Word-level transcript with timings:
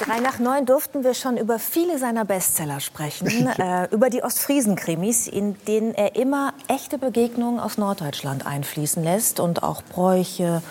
Drei 0.00 0.20
nach 0.20 0.38
neun 0.38 0.64
durften 0.64 1.04
wir 1.04 1.12
schon 1.12 1.36
über 1.36 1.58
viele 1.58 1.98
seiner 1.98 2.24
Bestseller 2.24 2.80
sprechen. 2.80 3.48
äh, 3.58 3.86
über 3.90 4.08
die 4.08 4.22
Ostfriesen-Krimis, 4.22 5.28
in 5.28 5.56
denen 5.66 5.94
er 5.94 6.16
immer 6.16 6.54
echte 6.68 6.96
Begegnungen 6.96 7.60
aus 7.60 7.76
Norddeutschland 7.76 8.46
einfließen 8.46 9.04
lässt 9.04 9.40
und 9.40 9.62
auch 9.62 9.82
Bräuche 9.82 10.62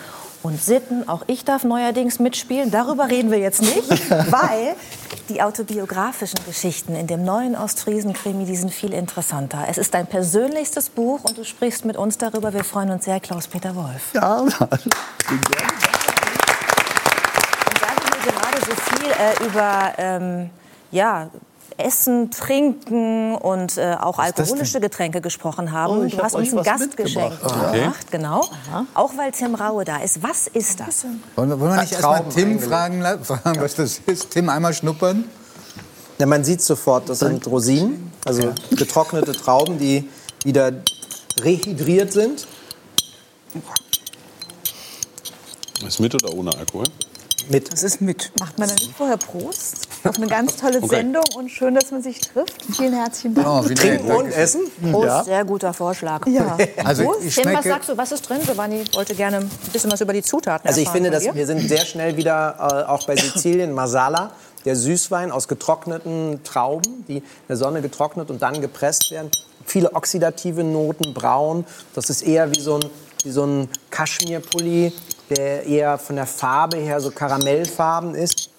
und 0.42 0.60
Sitten. 0.60 1.08
Auch 1.08 1.22
ich 1.28 1.44
darf 1.44 1.62
neuerdings 1.62 2.18
mitspielen. 2.18 2.72
Darüber 2.72 3.08
reden 3.08 3.30
wir 3.30 3.38
jetzt 3.38 3.62
nicht, 3.62 4.10
weil 4.10 4.74
die 5.28 5.42
autobiografischen 5.42 6.40
Geschichten 6.44 6.96
in 6.96 7.06
dem 7.06 7.24
neuen 7.24 7.54
Ostfriesen-Krimi, 7.54 8.46
die 8.46 8.56
sind 8.56 8.72
viel 8.72 8.92
interessanter. 8.92 9.66
Es 9.68 9.78
ist 9.78 9.94
dein 9.94 10.08
persönlichstes 10.08 10.88
Buch 10.88 11.22
und 11.22 11.38
du 11.38 11.44
sprichst 11.44 11.84
mit 11.84 11.96
uns 11.96 12.18
darüber. 12.18 12.52
Wir 12.52 12.64
freuen 12.64 12.90
uns 12.90 13.04
sehr, 13.04 13.20
Klaus-Peter 13.20 13.76
Wolf. 13.76 14.12
Ja, 14.12 14.38
Und 14.38 14.60
da 14.60 14.68
wir 14.68 15.38
gerade 15.38 15.89
so 18.70 18.96
viel 18.96 19.10
äh, 19.10 19.46
über 19.46 19.92
ähm, 19.98 20.50
ja, 20.90 21.30
Essen, 21.76 22.30
Trinken 22.30 23.34
und 23.34 23.76
äh, 23.78 23.96
auch 23.98 24.18
alkoholische 24.18 24.80
Getränke 24.80 25.20
gesprochen 25.20 25.72
haben. 25.72 25.98
Oh, 25.98 26.04
du 26.04 26.16
hab 26.16 26.24
hast 26.24 26.34
uns 26.34 26.52
ein 26.52 26.62
Gastgeschenk 26.62 27.30
mitgebracht. 27.30 27.68
Okay. 27.68 27.90
genau. 28.10 28.48
Auch 28.94 29.12
weil 29.16 29.32
Tim 29.32 29.54
Raue 29.54 29.84
da 29.84 29.98
ist. 29.98 30.22
Was 30.22 30.46
ist 30.46 30.80
das? 30.80 31.04
Wollen 31.36 31.48
wir, 31.48 31.60
wollen 31.60 31.74
wir 31.74 31.80
nicht 31.80 31.92
erst 31.92 32.02
mal 32.02 32.18
Trauben 32.18 32.30
Tim 32.30 32.60
fragen, 32.60 33.02
fragen, 33.24 33.60
was 33.60 33.74
das 33.74 34.00
ist? 34.06 34.30
Tim, 34.30 34.48
einmal 34.48 34.74
schnuppern. 34.74 35.24
Ja, 36.18 36.26
man 36.26 36.44
sieht 36.44 36.60
sofort, 36.60 37.08
das 37.08 37.20
sind 37.20 37.46
Rosinen, 37.46 38.12
also 38.26 38.52
getrocknete 38.72 39.32
Trauben, 39.32 39.78
die 39.78 40.06
wieder 40.44 40.70
rehydriert 41.42 42.12
sind. 42.12 42.46
Ist 45.86 45.98
mit 45.98 46.14
oder 46.14 46.34
ohne 46.34 46.50
Alkohol? 46.58 46.84
Mit. 47.50 47.72
Das 47.72 47.82
ist 47.82 48.00
mit. 48.00 48.30
Macht 48.38 48.58
man 48.58 48.68
dann 48.68 48.76
nicht 48.76 48.96
vorher 48.96 49.16
Prost? 49.16 49.88
Auf 50.04 50.16
eine 50.16 50.28
ganz 50.28 50.56
tolle 50.56 50.78
Okay. 50.78 50.96
Sendung 50.96 51.24
und 51.36 51.50
schön, 51.50 51.74
dass 51.74 51.90
man 51.90 52.00
sich 52.00 52.20
trifft. 52.20 52.54
Vielen 52.76 52.94
herzlichen 52.94 53.34
Dank. 53.34 53.46
Oh. 53.46 53.62
Trinken 53.74 54.10
und 54.10 54.30
essen. 54.30 54.62
Prost, 54.92 55.24
sehr 55.24 55.44
guter 55.44 55.74
Vorschlag. 55.74 56.24
Ja. 56.28 56.56
Also 56.84 57.04
Prost. 57.04 57.24
ich 57.24 57.34
Tim, 57.34 57.44
was 57.46 57.52
schmecke, 57.52 57.68
sagst 57.68 57.88
du, 57.88 57.96
was 57.96 58.12
ist 58.12 58.28
drin? 58.28 58.38
Giovanni 58.46 58.84
wollte 58.94 59.14
gerne 59.16 59.38
ein 59.38 59.50
bisschen 59.72 59.90
was 59.90 60.00
über 60.00 60.12
die 60.12 60.22
Zutaten 60.22 60.66
Also 60.68 60.80
ich 60.80 60.88
finde, 60.88 61.10
dass 61.10 61.24
wir 61.34 61.46
sind 61.46 61.68
sehr 61.68 61.84
schnell 61.84 62.16
wieder 62.16 62.84
äh, 62.86 62.88
auch 62.88 63.04
bei 63.06 63.16
Sizilien 63.20 63.72
Masala, 63.72 64.30
der 64.64 64.76
Süßwein 64.76 65.32
aus 65.32 65.48
getrockneten 65.48 66.40
Trauben, 66.44 67.04
die 67.08 67.16
in 67.16 67.22
der 67.48 67.56
Sonne 67.56 67.82
getrocknet 67.82 68.30
und 68.30 68.40
dann 68.42 68.60
gepresst 68.60 69.10
werden. 69.10 69.30
Viele 69.64 69.92
oxidative 69.94 70.62
Noten, 70.62 71.14
braun. 71.14 71.64
Das 71.94 72.10
ist 72.10 72.22
eher 72.22 72.50
wie 72.54 72.60
so 72.60 72.76
ein, 72.76 72.84
wie 73.24 73.30
so 73.30 73.44
ein 73.44 73.68
Kaschmirpulli, 73.90 74.92
der 75.30 75.64
eher 75.66 75.98
von 75.98 76.16
der 76.16 76.26
Farbe 76.26 76.76
her 76.78 77.00
so 77.00 77.10
karamellfarben 77.10 78.14
ist. 78.14 78.50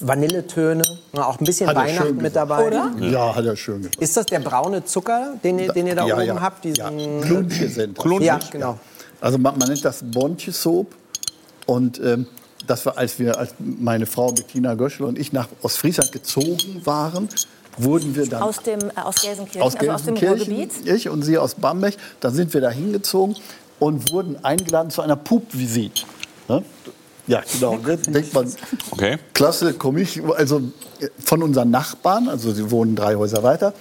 Vanilletöne, 0.00 0.82
ja, 1.12 1.26
auch 1.26 1.38
ein 1.38 1.44
bisschen 1.44 1.68
Hat 1.68 1.76
Weihnachten 1.76 2.16
mit 2.16 2.34
dabei. 2.34 2.72
Ja, 3.00 3.34
hat 3.36 3.44
er 3.44 3.54
schön 3.56 3.82
gemacht. 3.82 3.96
Ist 4.00 4.16
das 4.16 4.26
der 4.26 4.40
braune 4.40 4.84
Zucker, 4.84 5.34
den, 5.44 5.58
ihr- 5.60 5.72
den 5.72 5.86
ihr 5.86 5.94
da 5.94 6.06
ja, 6.06 6.16
oben 6.16 6.26
ja. 6.26 6.40
habt? 6.40 6.64
ja. 6.64 6.90
Diesen, 6.90 7.20
Klunche 7.20 7.68
sind 7.68 7.98
das. 7.98 8.04
Ja, 8.20 8.40
genau. 8.50 8.78
Also 9.20 9.38
man, 9.38 9.56
man 9.58 9.68
nennt 9.68 9.84
das 9.84 10.02
Bontje-Soap. 10.02 10.88
Und 11.66 12.00
ähm, 12.00 12.26
das 12.66 12.84
war, 12.84 12.98
als 12.98 13.18
wir, 13.20 13.38
als 13.38 13.54
meine 13.60 14.06
Frau 14.06 14.32
Bettina 14.32 14.74
Göschel 14.74 15.06
und 15.06 15.18
ich 15.18 15.32
nach 15.32 15.48
Ostfriesland 15.62 16.10
gezogen 16.10 16.80
waren, 16.84 17.28
wurden 17.78 18.16
wir 18.16 18.26
dann 18.28 18.42
Aus, 18.42 18.56
dem, 18.58 18.80
äh, 18.80 19.00
aus 19.00 19.22
Gelsenkirchen, 19.22 19.62
aus 19.62 19.76
also 19.76 19.90
aus 19.92 20.02
dem 20.02 20.14
Gelsenkirchen, 20.16 20.56
Ruhrgebiet. 20.56 20.92
ich 20.92 21.08
und 21.08 21.22
sie 21.22 21.38
aus 21.38 21.54
Bamberg. 21.54 21.94
Da 22.18 22.30
sind 22.30 22.52
wir 22.52 22.60
da 22.60 22.70
hingezogen 22.70 23.36
und 23.82 24.12
wurden 24.12 24.44
eingeladen 24.44 24.90
zu 24.90 25.02
einer 25.02 25.16
Pup-Visit. 25.16 26.06
Ne? 26.48 26.62
Ja, 27.26 27.42
genau. 27.52 27.78
Da 27.84 27.96
denkt 27.96 28.32
man, 28.32 28.48
Okay. 28.92 29.18
klasse, 29.34 29.74
komme 29.74 30.02
ich. 30.02 30.22
Also 30.22 30.62
von 31.18 31.42
unseren 31.42 31.70
Nachbarn, 31.70 32.28
also 32.28 32.52
sie 32.52 32.70
wohnen 32.70 32.94
drei 32.94 33.16
Häuser 33.16 33.42
weiter. 33.42 33.74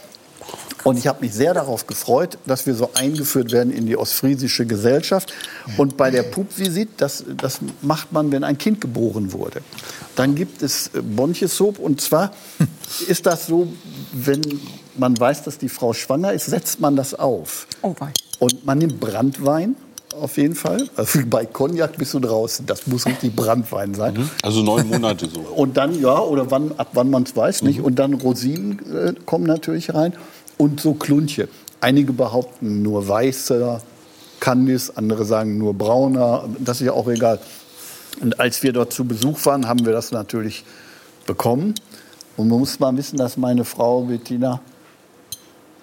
Und 0.84 0.98
ich 0.98 1.06
habe 1.06 1.22
mich 1.22 1.36
sehr 1.36 1.54
darauf 1.54 1.86
gefreut, 1.86 2.40
dass 2.48 2.66
wir 2.66 2.74
so 2.74 2.90
eingeführt 2.96 3.52
werden 3.52 3.72
in 3.72 3.86
die 3.86 3.96
ostfriesische 3.96 4.66
Gesellschaft. 4.66 5.32
Und 5.78 5.98
bei 5.98 6.10
der 6.10 6.24
Pup-Visit, 6.24 6.90
das, 6.98 7.24
das 7.38 7.60
macht 7.84 8.12
man, 8.12 8.32
wenn 8.32 8.44
ein 8.44 8.58
Kind 8.58 8.82
geboren 8.82 9.32
wurde. 9.34 9.62
Dann 10.16 10.34
gibt 10.34 10.64
es 10.64 10.88
äh, 10.96 11.02
Bonche-Soap. 11.04 11.78
Und 11.78 12.02
zwar 12.02 12.32
ist 13.08 13.28
das 13.28 13.46
so, 13.46 13.72
wenn 14.14 14.42
man 14.98 15.20
weiß, 15.20 15.44
dass 15.44 15.60
die 15.60 15.70
Frau 15.70 15.94
schwanger 15.94 16.34
ist, 16.34 16.48
setzt 16.48 16.80
man 16.80 16.96
das 16.96 17.14
auf. 17.14 17.68
Oh, 17.84 17.94
wei. 18.00 18.12
Und 18.40 18.66
man 18.66 18.80
nimmt 18.80 19.00
Brandwein 19.00 19.76
auf 20.14 20.38
jeden 20.38 20.56
Fall. 20.56 20.88
Also 20.96 21.20
bei 21.30 21.46
Cognac 21.46 21.98
bist 21.98 22.14
du 22.14 22.20
draußen. 22.20 22.66
Das 22.66 22.88
muss 22.88 23.06
richtig 23.06 23.36
Brandwein 23.36 23.94
sein. 23.94 24.30
Also 24.42 24.62
neun 24.62 24.88
Monate 24.88 25.28
so. 25.30 25.40
Und 25.56 25.78
dann, 25.78 26.00
ja, 26.00 26.20
oder 26.20 26.50
wann, 26.52 26.72
ab 26.78 26.90
wann 26.94 27.10
man 27.10 27.24
es 27.24 27.36
weiß, 27.36 27.64
nicht. 27.64 27.82
Und 27.82 28.00
dann 28.00 28.14
Rosinen 28.14 28.80
äh, 28.94 29.14
kommen 29.26 29.46
natürlich 29.46 29.94
rein. 29.94 30.14
Und 30.58 30.80
so 30.80 30.94
Klunche. 30.94 31.48
Einige 31.80 32.14
behaupten 32.14 32.82
nur 32.82 33.08
weißer 33.08 33.82
Kandis, 34.40 34.90
andere 34.90 35.26
sagen 35.26 35.58
nur 35.58 35.74
brauner. 35.74 36.46
Das 36.60 36.82
ist 36.82 36.88
ja 36.88 36.94
auch 36.94 37.08
egal. 37.08 37.40
Und 38.22 38.40
als 38.40 38.62
wir 38.64 38.74
dort 38.74 38.94
zu 38.94 39.06
Besuch 39.06 39.46
waren, 39.46 39.68
haben 39.68 39.86
wir 39.86 39.94
das 39.94 40.12
natürlich 40.12 40.64
bekommen. 41.26 41.76
Und 42.38 42.50
man 42.50 42.60
muss 42.60 42.80
mal 42.80 42.96
wissen, 42.98 43.18
dass 43.18 43.38
meine 43.38 43.66
Frau 43.66 44.04
Bettina 44.04 44.62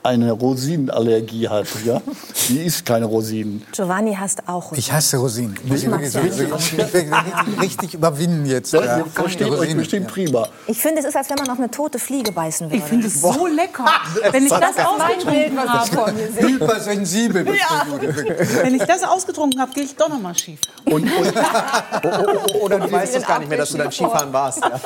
eine 0.08 0.32
Rosinenallergie 0.32 1.48
hat. 1.48 1.66
Ja? 1.84 2.00
Die 2.48 2.60
isst 2.64 2.84
keine 2.86 3.04
Rosinen. 3.06 3.62
Giovanni 3.72 4.14
hasst 4.14 4.42
auch 4.48 4.72
ich 4.72 4.90
hasse 4.92 5.18
Rosinen. 5.18 5.54
Ich 5.64 5.70
muss 5.70 5.82
Ich 5.82 5.90
wirklich, 5.90 6.12
mag's 6.12 6.12
so- 6.12 6.18
ich 6.20 6.38
will 6.38 7.12
richtig, 7.14 7.60
richtig 7.60 7.94
überwinden 7.94 8.46
jetzt. 8.46 8.72
Das, 8.72 8.82
äh, 8.84 8.98
ihr 9.00 9.06
versteht 9.06 9.48
euch 9.50 9.58
Rosinen. 9.58 9.78
bestimmt 9.78 10.08
prima. 10.08 10.48
Ich 10.66 10.78
finde, 10.78 11.00
es 11.00 11.06
ist, 11.06 11.16
als 11.16 11.28
wenn 11.30 11.36
man 11.36 11.50
auf 11.50 11.58
eine 11.58 11.70
tote 11.70 11.98
Fliege 11.98 12.32
beißen 12.32 12.66
würde. 12.68 12.76
Ich 12.76 12.84
finde 12.84 13.06
es 13.06 13.20
so 13.20 13.46
lecker. 13.46 13.84
Wenn 14.32 14.44
ich 14.44 14.50
das 14.50 14.78
ausgetrunken 14.78 15.58
habe, 15.58 16.18
Hypersensibel 16.40 17.44
bist 17.44 17.60
du. 17.62 18.62
wenn 18.62 18.74
ich 18.74 18.82
das 18.82 19.02
ausgetrunken 19.04 19.60
habe, 19.60 19.72
gehe 19.72 19.84
ich 19.84 19.94
doch 19.96 20.08
noch 20.08 20.20
mal 20.20 20.36
schief. 20.36 20.60
Und, 20.84 21.04
und, 21.04 21.10
Oder 22.62 22.80
du 22.80 22.90
weißt 22.92 23.16
es 23.16 23.26
gar 23.26 23.38
nicht 23.38 23.48
mehr, 23.48 23.58
dass 23.58 23.70
du 23.70 23.78
dann 23.78 23.92
Skifahren 23.92 24.32
warst. 24.32 24.60
Ja. 24.62 24.80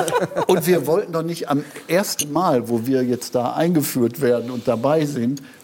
Und 0.46 0.66
wir 0.66 0.86
wollten 0.86 1.12
doch 1.12 1.22
nicht 1.22 1.48
am 1.48 1.64
ersten 1.88 2.32
Mal, 2.32 2.68
wo 2.68 2.84
wir 2.86 3.02
jetzt 3.04 3.34
da 3.34 3.52
eingeführt 3.52 4.20
werden 4.20 4.50
und 4.50 4.66
dabei 4.68 5.04
sind, 5.06 5.11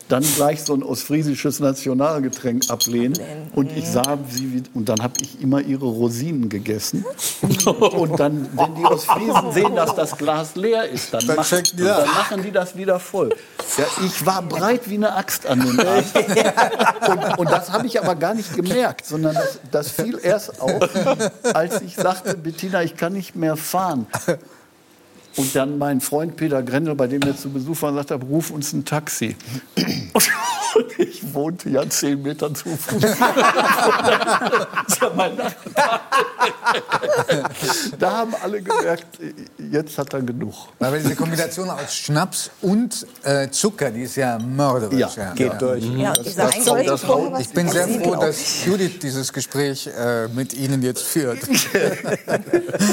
dann 0.09 0.23
gleich 0.23 0.63
so 0.63 0.75
ein 0.75 0.83
ostfriesisches 0.83 1.61
Nationalgetränk 1.61 2.71
ablehnen. 2.71 3.19
Und 3.55 3.77
ich 3.77 3.87
sah 3.87 4.19
sie, 4.31 4.55
wie- 4.55 4.63
und 4.75 4.89
dann 4.89 5.03
habe 5.03 5.15
ich 5.21 5.41
immer 5.41 5.61
ihre 5.61 5.87
Rosinen 5.87 6.49
gegessen. 6.49 7.05
Und 7.67 8.19
dann, 8.19 8.49
wenn 8.57 8.75
die 8.75 8.85
Ostfriesen 8.85 9.53
sehen, 9.53 9.77
dass 9.77 9.95
das 9.95 10.17
Glas 10.17 10.57
leer 10.57 10.89
ist, 10.89 11.13
dann, 11.13 11.27
nach. 11.27 11.49
dann 11.49 12.07
machen 12.07 12.43
die 12.43 12.51
das 12.51 12.77
wieder 12.77 12.99
voll. 12.99 13.31
Ja, 13.77 13.85
ich 14.05 14.25
war 14.25 14.43
breit 14.43 14.89
wie 14.89 14.95
eine 14.95 15.15
Axt 15.15 15.47
an 15.47 15.61
den 15.61 15.79
Armen. 15.81 16.05
Und, 17.09 17.39
und 17.39 17.51
das 17.51 17.71
habe 17.73 17.87
ich 17.87 18.01
aber 18.01 18.15
gar 18.15 18.35
nicht 18.35 18.55
gemerkt, 18.55 19.07
sondern 19.07 19.35
das, 19.35 19.61
das 19.71 19.91
fiel 19.91 20.19
erst 20.23 20.61
auf, 20.61 20.89
als 21.55 21.81
ich 21.81 21.97
sagte, 21.97 22.37
Bettina, 22.37 22.83
ich 22.83 22.97
kann 22.97 23.13
nicht 23.13 23.37
mehr 23.37 23.57
fahren. 23.57 24.07
Und 25.39 25.55
dann 25.55 25.79
mein 25.79 26.01
Freund 26.01 26.37
Peter 26.37 26.63
Grendel, 26.63 26.95
bei 26.95 27.07
dem 27.07 27.23
wir 27.23 27.37
zu 27.37 27.51
Besuch 27.51 27.81
waren, 27.83 27.95
sagte, 27.95 28.15
ruf 28.15 28.51
uns 28.51 28.73
ein 28.73 28.85
Taxi. 28.85 29.37
Und 30.79 30.99
ich 30.99 31.35
wohnte 31.35 31.69
ja 31.71 31.89
zehn 31.89 32.23
Meter 32.23 32.53
zu 32.55 32.69
Fuß. 32.77 33.01
Das. 33.01 33.19
Da 37.99 38.11
haben 38.19 38.35
alle 38.43 38.63
gemerkt, 38.63 39.07
jetzt 39.71 39.99
hat 39.99 40.13
er 40.15 40.23
genug. 40.23 40.55
Aber 40.79 40.99
diese 40.99 41.15
Kombination 41.17 41.69
aus 41.71 41.95
Schnaps 41.95 42.51
und 42.63 43.07
äh, 43.23 43.49
Zucker, 43.51 43.91
die 43.91 44.03
ist 44.03 44.17
ja 44.17 44.39
mörderisch. 44.39 45.17
Ja, 45.17 45.33
Geht 45.35 45.61
durch. 45.61 45.85
Ja, 45.85 46.11
und 46.11 46.25
dieser 46.27 46.45
Das- 46.47 46.65
das 46.65 47.03
Pulver- 47.03 47.41
Ich 47.41 47.49
bin 47.51 47.69
sehr 47.69 47.89
froh, 47.89 48.15
dass 48.17 48.65
Judith 48.65 48.99
dieses 49.03 49.33
Gespräch 49.33 49.87
äh, 49.89 50.29
mit 50.29 50.53
Ihnen 50.55 50.83
jetzt 50.83 51.03
führt. 51.03 51.39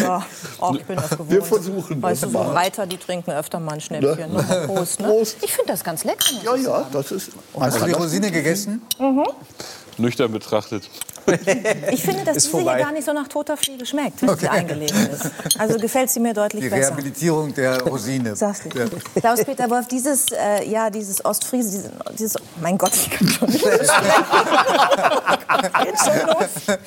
Ja, 0.02 0.26
oh, 0.60 0.74
ich 0.76 0.84
bin 0.86 0.96
das 0.98 1.10
gewohnt. 1.12 1.30
Wir 1.32 1.42
versuchen 1.44 2.02
Weißt 2.02 2.24
du, 2.24 2.28
das 2.28 2.34
so 2.34 2.44
mal. 2.44 2.52
Reiter, 2.54 2.86
die 2.86 2.98
trinken 2.98 3.32
öfter 3.32 3.60
mal 3.60 3.74
ein 3.74 3.82
Schnäppchen. 3.82 4.34
Nochmal 4.34 4.68
Prost, 4.68 5.00
ne? 5.00 5.08
Prost. 5.08 5.38
Ich 5.42 5.52
finde 5.54 5.72
das 5.72 5.84
ganz 5.84 6.04
lecker. 6.04 6.26
Ja, 6.44 6.56
ja, 6.56 6.86
das 6.92 7.12
ist. 7.12 7.32
Hast 7.76 7.84
du 7.84 7.88
die 7.88 7.94
Rosine 7.94 8.32
gegessen? 8.32 8.82
Nüchtern 9.98 10.32
betrachtet. 10.32 10.90
Ich 11.92 12.04
finde, 12.04 12.24
dass 12.24 12.36
diese 12.36 12.50
vorbei. 12.50 12.76
hier 12.76 12.86
gar 12.86 12.92
nicht 12.92 13.06
so 13.06 13.14
nach 13.14 13.28
toter 13.28 13.58
Fliege 13.58 13.86
schmeckt, 13.86 14.22
wenn 14.22 14.38
sie 14.38 14.48
eingelegt 14.48 14.94
ist. 14.94 15.32
Also 15.60 15.80
gefällt 15.80 16.10
sie 16.10 16.20
mir 16.20 16.34
deutlich 16.34 16.64
Die 16.64 16.70
besser. 16.70 16.90
Rehabilitierung 16.90 17.54
der 17.54 17.82
Rosine. 17.82 18.36
Sagst 18.46 18.66
du. 18.66 18.70
Ja. 18.78 18.86
Klaus-Peter 19.20 19.70
Wolf, 19.70 19.88
dieses, 19.88 20.32
äh, 20.32 20.64
ja, 20.68 20.90
dieses 20.90 21.24
Ostfriese, 21.24 21.70
dieses, 21.72 21.92
dieses, 22.18 22.36
mein 22.62 22.78
Gott, 22.78 22.94
ich 22.94 23.10
kann 23.10 23.28
schon 23.28 23.50
nicht. 23.50 23.66
Geht 25.84 26.00
schon 26.00 26.28
los. 26.28 26.78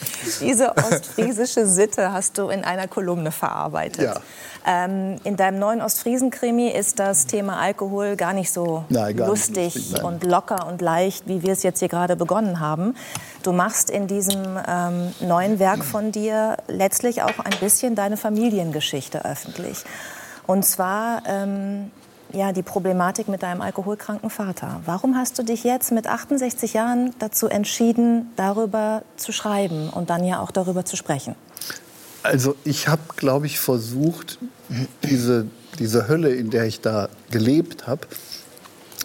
Diese 0.41 0.77
ostfriesische 0.77 1.67
Sitte 1.67 2.13
hast 2.13 2.39
du 2.39 2.49
in 2.49 2.65
einer 2.65 2.89
Kolumne 2.89 3.33
verarbeitet. 3.33 4.05
Ja. 4.05 4.21
Ähm, 4.67 5.17
in 5.25 5.37
deinem 5.37 5.59
neuen 5.59 5.81
Ostfriesen-Krimi 5.81 6.69
ist 6.69 6.99
das 6.99 7.27
Thema 7.27 7.59
Alkohol 7.59 8.17
gar 8.17 8.35
nicht 8.35 8.53
so 8.53 8.85
Nein, 8.89 9.17
gar 9.17 9.31
nicht 9.31 9.49
lustig 9.49 9.93
nein. 9.93 10.05
und 10.05 10.25
locker 10.25 10.67
und 10.67 10.83
leicht, 10.83 11.27
wie 11.27 11.43
wir 11.43 11.53
es 11.53 11.63
jetzt 11.63 11.79
hier 11.79 11.89
gerade 11.89 12.17
begonnen 12.17 12.61
haben. 12.61 12.95
Du 13.43 13.53
machst 13.53 13.89
in 13.89 14.09
diesem 14.09 14.28
diesem 14.29 14.59
ähm, 14.67 15.15
neuen 15.21 15.59
Werk 15.59 15.85
von 15.85 16.13
dir 16.13 16.57
letztlich 16.69 17.23
auch 17.23 17.39
ein 17.39 17.59
bisschen 17.61 17.95
deine 17.95 18.17
Familiengeschichte 18.17 19.25
öffentlich. 19.25 19.85
Und 20.47 20.65
zwar 20.65 21.23
ähm, 21.27 21.91
ja, 22.33 22.53
die 22.53 22.63
Problematik 22.63 23.29
mit 23.29 23.43
deinem 23.43 23.61
alkoholkranken 23.61 24.31
Vater. 24.31 24.81
Warum 24.85 25.17
hast 25.17 25.39
du 25.39 25.43
dich 25.43 25.65
jetzt 25.65 25.93
mit 25.93 26.07
68 26.07 26.75
Jahren 26.75 27.15
dazu 27.19 27.49
entschieden, 27.49 28.31
darüber 28.37 29.03
zu 29.17 29.33
schreiben 29.33 29.89
und 29.91 30.11
dann 30.11 30.25
ja 30.25 30.41
auch 30.41 30.51
darüber 30.51 30.85
zu 30.85 30.97
sprechen? 30.97 31.35
Also 32.23 32.57
ich 32.65 32.89
habe, 32.89 33.03
glaube 33.17 33.47
ich, 33.47 33.59
versucht, 33.59 34.39
diese, 35.05 35.47
diese 35.79 36.09
Hölle, 36.09 36.35
in 36.35 36.51
der 36.51 36.65
ich 36.65 36.81
da 36.81 37.09
gelebt 37.31 37.87
habe, 37.87 38.07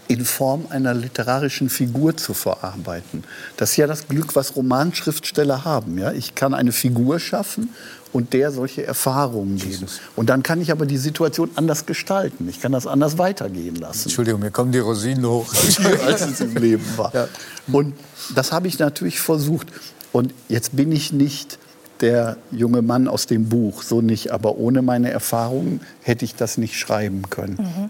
in 0.08 0.26
Form 0.26 0.68
einer 0.70 0.94
literarischen 0.94 1.70
Figur 1.70 2.18
zu 2.18 2.34
verarbeiten. 2.34 3.24
Das 3.58 3.72
ist 3.72 3.78
ja 3.78 3.88
das 3.88 4.08
Glück, 4.08 4.36
was 4.36 4.56
Romanschriftsteller 4.56 5.66
haben. 5.66 5.98
Ja? 5.98 6.12
Ich 6.12 6.36
kann 6.36 6.54
eine 6.54 6.72
Figur 6.72 7.20
schaffen 7.20 7.70
und 8.12 8.34
der 8.34 8.52
solche 8.52 8.86
Erfahrungen 8.86 9.58
geben. 9.58 9.88
Und 10.16 10.30
dann 10.30 10.44
kann 10.44 10.62
ich 10.62 10.72
aber 10.72 10.86
die 10.86 10.98
Situation 10.98 11.50
anders 11.56 11.86
gestalten. 11.86 12.48
Ich 12.48 12.62
kann 12.62 12.72
das 12.72 12.86
anders 12.86 13.18
weitergehen 13.18 13.76
lassen. 13.76 14.04
Entschuldigung, 14.04 14.42
mir 14.42 14.52
kommen 14.52 14.72
die 14.72 14.80
Rosinen 14.80 15.26
hoch. 15.26 15.52
als 16.06 16.22
es 16.22 16.40
im 16.40 16.56
Leben 16.56 16.86
war. 16.96 17.14
Ja. 17.14 17.28
Und 17.72 17.96
das 18.36 18.52
habe 18.52 18.68
ich 18.68 18.78
natürlich 18.80 19.20
versucht. 19.20 19.68
Und 20.12 20.34
jetzt 20.48 20.76
bin 20.76 20.92
ich 20.92 21.12
nicht 21.12 21.58
der 22.02 22.38
junge 22.52 22.82
Mann 22.82 23.08
aus 23.08 23.26
dem 23.26 23.50
Buch, 23.50 23.82
so 23.82 24.02
nicht. 24.02 24.32
Aber 24.32 24.58
ohne 24.58 24.82
meine 24.82 25.10
Erfahrungen 25.10 25.82
hätte 26.02 26.26
ich 26.26 26.36
das 26.36 26.58
nicht 26.58 26.78
schreiben 26.78 27.24
können. 27.30 27.90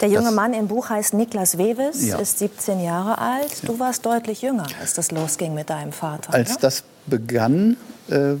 Der 0.00 0.08
junge 0.08 0.26
Das- 0.26 0.34
Mann 0.34 0.54
im 0.54 0.68
Buch 0.68 0.88
heißt 0.88 1.14
Niklas 1.14 1.58
Wewes, 1.58 2.06
Ja. 2.06 2.18
ist 2.18 2.38
17 2.38 2.80
Jahre 2.80 3.18
alt. 3.18 3.68
Du 3.68 3.78
warst 3.78 4.06
deutlich 4.06 4.42
jünger, 4.42 4.66
als 4.80 4.94
das 4.94 5.10
losging 5.10 5.54
mit 5.54 5.68
deinem 5.70 5.92
Vater. 5.92 6.32
Als 6.32 6.50
ne? 6.50 6.56
das 6.60 6.84
begann, 7.06 7.76
äh, 8.08 8.34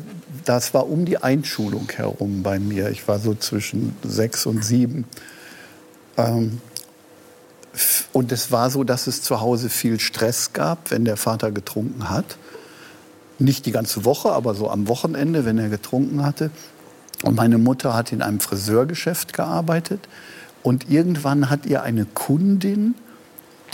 das 0.44 0.72
war 0.74 0.88
um 0.88 1.04
die 1.04 1.18
Einschulung 1.18 1.88
herum 1.94 2.42
bei 2.42 2.58
mir. 2.58 2.88
Ich 2.90 3.06
war 3.08 3.18
so 3.18 3.34
zwischen 3.34 3.94
sechs 4.02 4.46
und 4.46 4.64
sieben. 4.64 5.04
Ähm, 6.16 6.60
und 8.12 8.32
es 8.32 8.50
war 8.50 8.70
so, 8.70 8.82
dass 8.84 9.06
es 9.06 9.22
zu 9.22 9.40
Hause 9.40 9.68
viel 9.68 10.00
Stress 10.00 10.52
gab, 10.52 10.90
wenn 10.90 11.04
der 11.04 11.16
Vater 11.16 11.50
getrunken 11.52 12.10
hat. 12.10 12.36
Nicht 13.38 13.64
die 13.66 13.72
ganze 13.72 14.04
Woche, 14.04 14.32
aber 14.32 14.54
so 14.54 14.68
am 14.70 14.88
Wochenende, 14.88 15.44
wenn 15.44 15.58
er 15.58 15.68
getrunken 15.68 16.24
hatte. 16.24 16.50
Und 17.22 17.36
meine 17.36 17.58
Mutter 17.58 17.94
hat 17.94 18.12
in 18.12 18.22
einem 18.22 18.40
Friseurgeschäft 18.40 19.32
gearbeitet. 19.34 20.00
Und 20.62 20.90
irgendwann 20.90 21.50
hat 21.50 21.66
ihr 21.66 21.82
eine 21.82 22.04
Kundin, 22.04 22.94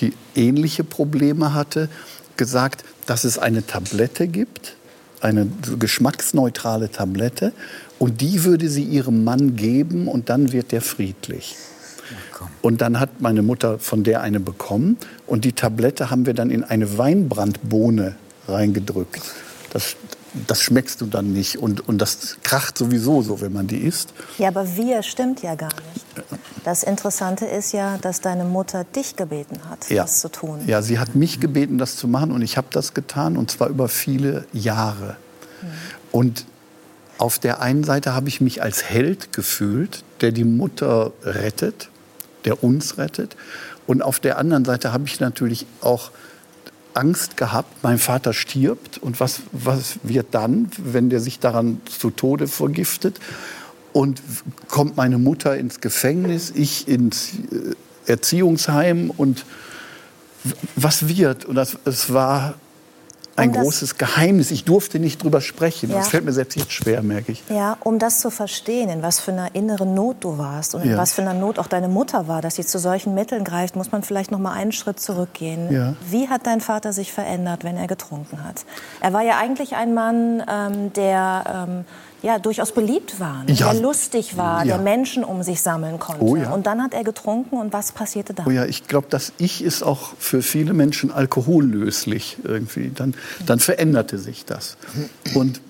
die 0.00 0.12
ähnliche 0.34 0.84
Probleme 0.84 1.54
hatte, 1.54 1.88
gesagt, 2.36 2.84
dass 3.06 3.24
es 3.24 3.38
eine 3.38 3.66
Tablette 3.66 4.28
gibt, 4.28 4.76
eine 5.20 5.48
geschmacksneutrale 5.78 6.90
Tablette, 6.90 7.52
und 7.98 8.20
die 8.20 8.44
würde 8.44 8.68
sie 8.68 8.84
ihrem 8.84 9.24
Mann 9.24 9.56
geben 9.56 10.06
und 10.06 10.28
dann 10.28 10.52
wird 10.52 10.72
der 10.72 10.82
friedlich. 10.82 11.56
Und 12.60 12.82
dann 12.82 13.00
hat 13.00 13.20
meine 13.20 13.42
Mutter 13.42 13.78
von 13.78 14.04
der 14.04 14.20
eine 14.20 14.38
bekommen 14.38 14.98
und 15.26 15.44
die 15.44 15.52
Tablette 15.52 16.10
haben 16.10 16.26
wir 16.26 16.34
dann 16.34 16.50
in 16.50 16.62
eine 16.62 16.98
Weinbrandbohne 16.98 18.16
reingedrückt. 18.46 19.22
Das, 19.72 19.96
das 20.46 20.60
schmeckst 20.60 21.00
du 21.00 21.06
dann 21.06 21.32
nicht 21.32 21.56
und, 21.56 21.88
und 21.88 21.98
das 21.98 22.36
kracht 22.42 22.76
sowieso 22.76 23.22
so, 23.22 23.40
wenn 23.40 23.52
man 23.52 23.66
die 23.66 23.78
isst. 23.78 24.12
Ja, 24.38 24.48
aber 24.48 24.76
wir 24.76 25.02
stimmt 25.02 25.42
ja 25.42 25.54
gar 25.54 25.72
nicht. 25.94 26.05
Das 26.66 26.82
Interessante 26.82 27.44
ist 27.46 27.70
ja, 27.70 27.96
dass 27.96 28.20
deine 28.20 28.42
Mutter 28.42 28.82
dich 28.82 29.14
gebeten 29.14 29.60
hat, 29.70 29.88
das 29.88 30.18
zu 30.18 30.28
tun. 30.28 30.58
Ja, 30.66 30.82
sie 30.82 30.98
hat 30.98 31.14
mich 31.14 31.38
gebeten, 31.38 31.78
das 31.78 31.94
zu 31.94 32.08
machen 32.08 32.32
und 32.32 32.42
ich 32.42 32.56
habe 32.56 32.66
das 32.72 32.92
getan 32.92 33.36
und 33.36 33.52
zwar 33.52 33.68
über 33.68 33.86
viele 33.88 34.46
Jahre. 34.52 35.14
Und 36.10 36.44
auf 37.18 37.38
der 37.38 37.62
einen 37.62 37.84
Seite 37.84 38.14
habe 38.14 38.26
ich 38.28 38.40
mich 38.40 38.64
als 38.64 38.82
Held 38.82 39.32
gefühlt, 39.32 40.02
der 40.22 40.32
die 40.32 40.42
Mutter 40.42 41.12
rettet, 41.22 41.88
der 42.44 42.64
uns 42.64 42.98
rettet. 42.98 43.36
Und 43.86 44.02
auf 44.02 44.18
der 44.18 44.36
anderen 44.36 44.64
Seite 44.64 44.92
habe 44.92 45.04
ich 45.06 45.20
natürlich 45.20 45.66
auch 45.82 46.10
Angst 46.94 47.36
gehabt, 47.36 47.84
mein 47.84 47.98
Vater 47.98 48.32
stirbt 48.32 48.98
und 48.98 49.20
was, 49.20 49.42
was 49.52 50.00
wird 50.02 50.26
dann, 50.32 50.68
wenn 50.78 51.10
der 51.10 51.20
sich 51.20 51.38
daran 51.38 51.80
zu 51.84 52.10
Tode 52.10 52.48
vergiftet? 52.48 53.20
Und 53.96 54.20
kommt 54.68 54.98
meine 54.98 55.16
Mutter 55.16 55.56
ins 55.56 55.80
Gefängnis, 55.80 56.52
ich 56.54 56.86
ins 56.86 57.30
äh, 57.50 58.10
Erziehungsheim 58.10 59.10
und 59.16 59.46
was 60.74 61.08
wird? 61.08 61.46
Und 61.46 61.54
das, 61.54 61.78
es 61.86 62.12
war 62.12 62.54
ein 63.36 63.52
das- 63.52 63.62
großes 63.62 63.96
Geheimnis. 63.96 64.50
Ich 64.50 64.64
durfte 64.64 64.98
nicht 64.98 65.22
drüber 65.22 65.40
sprechen. 65.40 65.88
Ja. 65.90 65.96
Das 65.96 66.08
fällt 66.08 66.26
mir 66.26 66.32
selbst 66.34 66.56
jetzt 66.56 66.72
schwer, 66.72 67.02
merke 67.02 67.32
ich. 67.32 67.42
Ja, 67.48 67.78
um 67.84 67.98
das 67.98 68.20
zu 68.20 68.30
verstehen, 68.30 68.90
in 68.90 69.00
was 69.02 69.18
für 69.18 69.32
einer 69.32 69.54
inneren 69.54 69.94
Not 69.94 70.16
du 70.20 70.36
warst 70.36 70.74
und 70.74 70.82
in 70.82 70.90
Ja. 70.90 70.98
was 70.98 71.12
für 71.14 71.22
einer 71.22 71.32
Not 71.34 71.58
auch 71.58 71.66
deine 71.66 71.88
Mutter 71.88 72.28
war, 72.28 72.42
dass 72.42 72.56
sie 72.56 72.66
zu 72.66 72.78
solchen 72.78 73.14
Mitteln 73.14 73.44
greift, 73.44 73.76
muss 73.76 73.92
man 73.92 74.02
vielleicht 74.02 74.30
noch 74.30 74.38
mal 74.38 74.52
einen 74.52 74.72
Schritt 74.72 75.00
zurückgehen. 75.00 75.72
Ja. 75.72 75.96
Wie 76.10 76.28
hat 76.28 76.46
dein 76.46 76.60
Vater 76.60 76.92
sich 76.92 77.12
verändert, 77.12 77.64
wenn 77.64 77.76
er 77.78 77.86
getrunken 77.86 78.44
hat? 78.44 78.66
Er 79.00 79.14
war 79.14 79.22
ja 79.22 79.38
eigentlich 79.38 79.74
ein 79.74 79.94
Mann, 79.94 80.42
ähm, 80.50 80.92
der 80.92 81.66
ähm, 81.68 81.84
ja 82.22 82.38
durchaus 82.38 82.72
beliebt 82.72 83.20
war, 83.20 83.44
ne? 83.44 83.52
Ja. 83.52 83.72
der 83.72 83.80
lustig 83.82 84.36
war, 84.36 84.64
Ja. 84.64 84.76
der 84.76 84.84
Menschen 84.84 85.22
um 85.22 85.42
sich 85.42 85.60
sammeln 85.62 85.98
konnte. 85.98 86.22
Oh 86.24 86.36
ja. 86.36 86.50
Und 86.50 86.66
dann 86.66 86.82
hat 86.82 86.94
er 86.94 87.04
getrunken 87.04 87.56
und 87.56 87.72
was 87.72 87.92
passierte 87.92 88.34
dann? 88.34 88.46
Oh 88.46 88.50
ja, 88.50 88.64
ich 88.64 88.88
glaube, 88.88 89.06
das 89.10 89.32
Ich 89.38 89.62
ist 89.62 89.82
auch 89.82 90.14
für 90.18 90.42
viele 90.42 90.72
Menschen 90.72 91.10
alkohollöslich 91.12 92.38
irgendwie. 92.42 92.90
Dann, 92.94 93.14
dann 93.44 93.60
veränderte 93.60 94.18
sich 94.18 94.44
das. 94.44 94.76
Und 95.34 95.60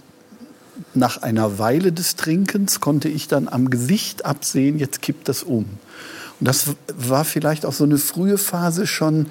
nach 0.94 1.22
einer 1.22 1.58
Weile 1.58 1.92
des 1.92 2.16
Trinkens 2.16 2.80
konnte 2.80 3.08
ich 3.08 3.28
dann 3.28 3.48
am 3.48 3.70
Gesicht 3.70 4.24
absehen, 4.24 4.78
jetzt 4.78 5.02
kippt 5.02 5.28
das 5.28 5.42
um. 5.42 5.64
Und 6.38 6.48
das 6.48 6.66
war 6.96 7.24
vielleicht 7.24 7.64
auch 7.66 7.72
so 7.72 7.84
eine 7.84 7.98
frühe 7.98 8.38
Phase 8.38 8.86
schon, 8.86 9.30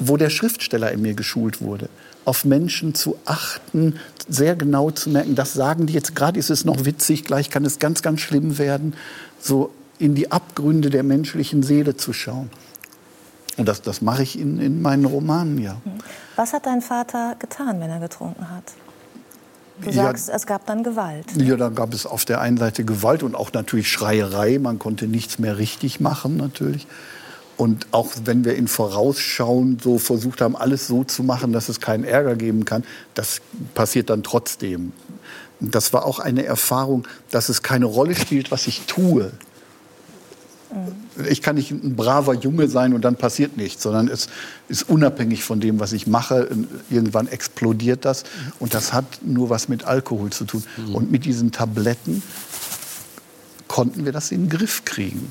wo 0.00 0.16
der 0.16 0.30
Schriftsteller 0.30 0.90
in 0.92 1.02
mir 1.02 1.12
geschult 1.14 1.60
wurde, 1.60 1.90
auf 2.28 2.44
Menschen 2.44 2.94
zu 2.94 3.16
achten, 3.24 3.98
sehr 4.28 4.54
genau 4.54 4.90
zu 4.90 5.08
merken, 5.10 5.34
das 5.34 5.54
sagen 5.54 5.86
die 5.86 5.94
jetzt 5.94 6.14
gerade, 6.14 6.38
ist 6.38 6.50
es 6.50 6.64
noch 6.64 6.84
witzig, 6.84 7.24
gleich 7.24 7.48
kann 7.48 7.64
es 7.64 7.78
ganz, 7.78 8.02
ganz 8.02 8.20
schlimm 8.20 8.58
werden, 8.58 8.94
so 9.40 9.70
in 9.98 10.14
die 10.14 10.30
Abgründe 10.30 10.90
der 10.90 11.02
menschlichen 11.02 11.62
Seele 11.62 11.96
zu 11.96 12.12
schauen. 12.12 12.50
Und 13.56 13.66
das, 13.66 13.82
das 13.82 14.02
mache 14.02 14.22
ich 14.22 14.38
in, 14.38 14.60
in 14.60 14.82
meinen 14.82 15.06
Romanen, 15.06 15.58
ja. 15.58 15.76
Was 16.36 16.52
hat 16.52 16.66
dein 16.66 16.82
Vater 16.82 17.34
getan, 17.38 17.80
wenn 17.80 17.90
er 17.90 17.98
getrunken 17.98 18.48
hat? 18.50 18.64
Du 19.80 19.90
Ja. 19.90 20.04
sagst, 20.04 20.28
es 20.28 20.46
gab 20.46 20.66
dann 20.66 20.82
Gewalt. 20.82 21.24
Ja, 21.36 21.56
da 21.56 21.68
gab 21.70 21.94
es 21.94 22.04
auf 22.04 22.24
der 22.24 22.40
einen 22.40 22.58
Seite 22.58 22.84
Gewalt 22.84 23.22
und 23.22 23.34
auch 23.34 23.52
natürlich 23.52 23.90
Schreierei. 23.90 24.58
Man 24.58 24.78
konnte 24.78 25.06
nichts 25.06 25.38
mehr 25.38 25.56
richtig 25.58 25.98
machen, 25.98 26.36
natürlich. 26.36 26.86
Und 27.58 27.88
auch 27.90 28.12
wenn 28.24 28.44
wir 28.44 28.54
in 28.54 28.68
Vorausschauen 28.68 29.78
so 29.82 29.98
versucht 29.98 30.40
haben, 30.40 30.54
alles 30.54 30.86
so 30.86 31.02
zu 31.02 31.24
machen, 31.24 31.52
dass 31.52 31.68
es 31.68 31.80
keinen 31.80 32.04
Ärger 32.04 32.36
geben 32.36 32.64
kann, 32.64 32.84
das 33.14 33.40
passiert 33.74 34.10
dann 34.10 34.22
trotzdem. 34.22 34.92
Das 35.58 35.92
war 35.92 36.06
auch 36.06 36.20
eine 36.20 36.44
Erfahrung, 36.44 37.08
dass 37.32 37.48
es 37.48 37.64
keine 37.64 37.86
Rolle 37.86 38.14
spielt, 38.14 38.52
was 38.52 38.68
ich 38.68 38.82
tue. 38.86 39.32
Ich 41.28 41.42
kann 41.42 41.56
nicht 41.56 41.72
ein 41.72 41.96
braver 41.96 42.34
Junge 42.34 42.68
sein 42.68 42.94
und 42.94 43.04
dann 43.04 43.16
passiert 43.16 43.56
nichts, 43.56 43.82
sondern 43.82 44.06
es 44.06 44.28
ist 44.68 44.88
unabhängig 44.88 45.42
von 45.42 45.58
dem, 45.58 45.80
was 45.80 45.92
ich 45.92 46.06
mache. 46.06 46.48
Irgendwann 46.90 47.26
explodiert 47.26 48.04
das 48.04 48.22
und 48.60 48.72
das 48.72 48.92
hat 48.92 49.04
nur 49.24 49.50
was 49.50 49.68
mit 49.68 49.82
Alkohol 49.82 50.30
zu 50.30 50.44
tun. 50.44 50.62
Und 50.92 51.10
mit 51.10 51.24
diesen 51.24 51.50
Tabletten 51.50 52.22
konnten 53.66 54.04
wir 54.04 54.12
das 54.12 54.30
in 54.30 54.44
den 54.44 54.48
Griff 54.48 54.84
kriegen. 54.84 55.28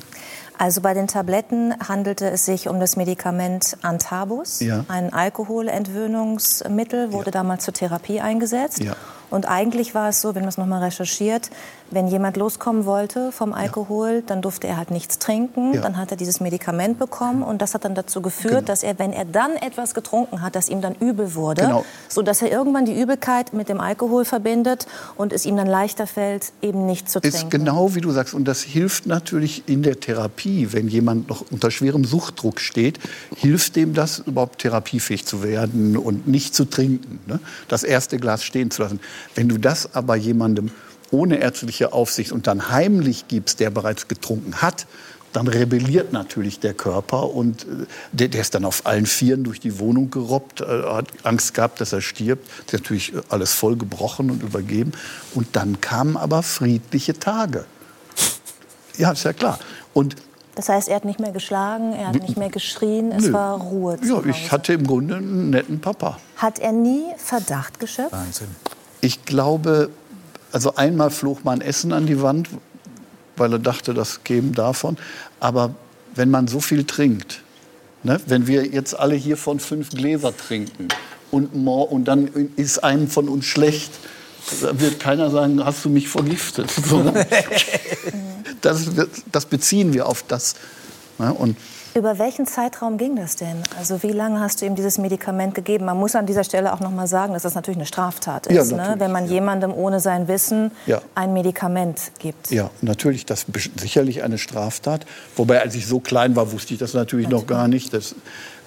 Also 0.58 0.80
bei 0.80 0.92
den 0.92 1.06
Tabletten 1.06 1.72
handelte 1.86 2.28
es 2.28 2.44
sich 2.44 2.68
um 2.68 2.80
das 2.80 2.96
Medikament 2.96 3.76
Antabus, 3.82 4.58
Ja. 4.60 4.84
ein 4.88 5.12
Alkoholentwöhnungsmittel, 5.12 7.12
wurde 7.12 7.30
damals 7.30 7.64
zur 7.64 7.74
Therapie 7.74 8.20
eingesetzt. 8.20 8.80
Ja. 8.80 8.94
Und 9.30 9.46
eigentlich 9.46 9.94
war 9.94 10.08
es 10.08 10.20
so, 10.20 10.34
wenn 10.34 10.42
man 10.42 10.48
es 10.48 10.58
nochmal 10.58 10.82
recherchiert, 10.82 11.50
wenn 11.90 12.08
jemand 12.08 12.36
loskommen 12.36 12.84
wollte 12.84 13.32
vom 13.32 13.52
Alkohol, 13.52 14.22
dann 14.26 14.42
durfte 14.42 14.66
er 14.66 14.76
halt 14.76 14.90
nichts 14.90 15.18
trinken. 15.18 15.74
Ja. 15.74 15.80
Dann 15.80 15.96
hat 15.96 16.10
er 16.10 16.16
dieses 16.16 16.40
Medikament 16.40 16.98
bekommen 16.98 17.42
und 17.42 17.62
das 17.62 17.74
hat 17.74 17.84
dann 17.84 17.94
dazu 17.94 18.20
geführt, 18.20 18.52
Genau. 18.52 18.66
dass 18.66 18.82
er, 18.82 18.98
wenn 18.98 19.12
er 19.12 19.24
dann 19.24 19.56
etwas 19.56 19.94
getrunken 19.94 20.42
hat, 20.42 20.54
dass 20.54 20.68
ihm 20.68 20.80
dann 20.80 20.94
übel 20.94 21.34
wurde, 21.34 21.62
Genau. 21.62 21.84
so 22.08 22.22
dass 22.22 22.42
er 22.42 22.50
irgendwann 22.50 22.84
die 22.84 23.00
Übelkeit 23.00 23.52
mit 23.52 23.68
dem 23.68 23.80
Alkohol 23.80 24.24
verbindet 24.24 24.86
und 25.16 25.32
es 25.32 25.46
ihm 25.46 25.56
dann 25.56 25.66
leichter 25.66 26.06
fällt, 26.06 26.52
eben 26.62 26.86
nicht 26.86 27.10
zu 27.10 27.20
trinken. 27.20 27.36
Ist 27.36 27.50
genau 27.50 27.94
wie 27.94 28.00
du 28.00 28.10
sagst. 28.10 28.34
Und 28.34 28.44
das 28.46 28.62
hilft 28.62 29.06
natürlich 29.06 29.68
in 29.68 29.82
der 29.82 30.00
Therapie, 30.00 30.68
wenn 30.72 30.88
jemand 30.88 31.28
noch 31.28 31.44
unter 31.50 31.70
schwerem 31.70 32.04
Suchtdruck 32.04 32.60
steht, 32.60 32.98
hilft 33.36 33.76
dem 33.76 33.94
das, 33.94 34.18
überhaupt 34.20 34.58
therapiefähig 34.60 35.24
zu 35.24 35.42
werden 35.42 35.96
und 35.96 36.26
nicht 36.28 36.54
zu 36.54 36.64
trinken. 36.64 37.20
Ne? 37.26 37.40
Das 37.68 37.82
erste 37.82 38.18
Glas 38.18 38.44
stehen 38.44 38.70
zu 38.70 38.82
lassen. 38.82 39.00
Wenn 39.34 39.48
du 39.48 39.58
das 39.58 39.94
aber 39.94 40.16
jemandem 40.16 40.70
ohne 41.10 41.38
ärztliche 41.38 41.92
Aufsicht 41.92 42.32
und 42.32 42.46
dann 42.46 42.70
heimlich 42.70 43.28
gibst, 43.28 43.60
der 43.60 43.70
bereits 43.70 44.08
getrunken 44.08 44.60
hat, 44.62 44.86
dann 45.32 45.46
rebelliert 45.46 46.12
natürlich 46.12 46.58
der 46.58 46.72
Körper 46.74 47.30
und 47.34 47.62
äh, 47.64 47.66
der, 48.12 48.28
der 48.28 48.40
ist 48.40 48.54
dann 48.54 48.64
auf 48.64 48.86
allen 48.86 49.04
Vieren 49.06 49.44
durch 49.44 49.60
die 49.60 49.78
Wohnung 49.78 50.10
gerobbt, 50.10 50.62
äh, 50.62 50.64
hat 50.64 51.08
Angst 51.22 51.52
gehabt, 51.54 51.80
dass 51.80 51.92
er 51.92 52.00
stirbt. 52.00 52.48
Ist 52.66 52.72
natürlich 52.72 53.14
äh, 53.14 53.20
alles 53.28 53.52
voll 53.52 53.76
gebrochen 53.76 54.30
und 54.30 54.42
übergeben. 54.42 54.92
Und 55.34 55.48
dann 55.54 55.80
kamen 55.82 56.16
aber 56.16 56.42
friedliche 56.42 57.18
Tage. 57.18 57.66
Ja, 58.96 59.12
ist 59.12 59.24
ja 59.24 59.32
klar. 59.34 59.58
Und 59.92 60.16
Das 60.56 60.68
heißt, 60.70 60.88
er 60.88 60.96
hat 60.96 61.04
nicht 61.04 61.20
mehr 61.20 61.32
geschlagen, 61.32 61.92
er 61.92 62.08
hat 62.08 62.22
nicht 62.22 62.36
mehr 62.38 62.48
geschrien, 62.50 63.12
es 63.12 63.26
Nö. 63.26 63.32
war 63.34 63.60
Ruhe. 63.60 64.00
zu 64.00 64.06
ja, 64.08 64.14
Hause. 64.16 64.30
ich 64.30 64.50
hatte 64.50 64.72
im 64.72 64.86
Grunde 64.86 65.16
einen 65.16 65.50
netten 65.50 65.78
Papa. 65.80 66.18
Hat 66.36 66.58
er 66.58 66.72
nie 66.72 67.04
Verdacht 67.18 67.78
geschöpft? 67.78 68.12
Wahnsinn. 68.12 68.48
Ich 69.02 69.24
glaube, 69.24 69.90
also 70.52 70.74
einmal 70.76 71.10
flog 71.10 71.44
mein 71.44 71.60
Essen 71.60 71.92
an 71.92 72.06
die 72.06 72.20
Wand, 72.22 72.48
weil 73.36 73.52
er 73.52 73.58
dachte, 73.58 73.94
das 73.94 74.24
käme 74.24 74.52
davon. 74.52 74.96
Aber 75.40 75.74
wenn 76.14 76.30
man 76.30 76.48
so 76.48 76.60
viel 76.60 76.84
trinkt, 76.84 77.42
ne, 78.02 78.20
wenn 78.26 78.46
wir 78.46 78.66
jetzt 78.66 78.98
alle 78.98 79.14
hier 79.14 79.36
von 79.36 79.60
fünf 79.60 79.90
Gläser 79.90 80.36
trinken 80.36 80.88
und, 81.30 81.46
und 81.54 82.04
dann 82.04 82.28
ist 82.56 82.82
einem 82.82 83.08
von 83.08 83.28
uns 83.28 83.44
schlecht, 83.44 83.92
wird 84.72 84.98
keiner 84.98 85.30
sagen, 85.30 85.64
hast 85.64 85.84
du 85.84 85.90
mich 85.90 86.08
vergiftet. 86.08 86.70
Das, 88.60 88.90
das 89.30 89.46
beziehen 89.46 89.92
wir 89.92 90.06
auf 90.06 90.24
das. 90.26 90.56
Ne, 91.18 91.34
und 91.34 91.56
Über 91.94 92.18
welchen 92.18 92.46
Zeitraum 92.46 92.96
ging 92.96 93.16
das 93.16 93.34
denn? 93.36 93.56
Also 93.76 94.02
wie 94.04 94.12
lange 94.12 94.38
hast 94.40 94.60
du 94.62 94.66
ihm 94.66 94.76
dieses 94.76 94.98
Medikament 94.98 95.54
gegeben? 95.54 95.84
Man 95.86 95.96
muss 95.98 96.14
an 96.14 96.26
dieser 96.26 96.44
Stelle 96.44 96.72
auch 96.72 96.78
noch 96.80 96.92
mal 96.92 97.08
sagen, 97.08 97.32
dass 97.32 97.42
das 97.42 97.54
natürlich 97.56 97.78
eine 97.78 97.86
Straftat 97.86 98.50
Ja, 98.52 98.62
ist, 98.62 98.70
ne? 98.70 98.76
natürlich, 98.76 99.00
wenn 99.00 99.12
man 99.12 99.26
jemandem 99.26 99.72
ohne 99.74 99.98
sein 99.98 100.28
Wissen 100.28 100.70
Ja. 100.86 101.02
ein 101.16 101.32
Medikament 101.32 102.12
gibt. 102.20 102.50
Ja, 102.52 102.70
natürlich, 102.82 103.26
das 103.26 103.46
ist 103.52 103.80
sicherlich 103.80 104.22
eine 104.22 104.38
Straftat. 104.38 105.06
Wobei, 105.36 105.60
als 105.60 105.74
ich 105.74 105.86
so 105.86 105.98
klein 105.98 106.36
war, 106.36 106.52
wusste 106.52 106.74
ich 106.74 106.78
das 106.78 106.94
natürlich 106.94 107.28
noch 107.28 107.46
gar 107.48 107.66
nicht. 107.66 107.92
Das, 107.92 108.14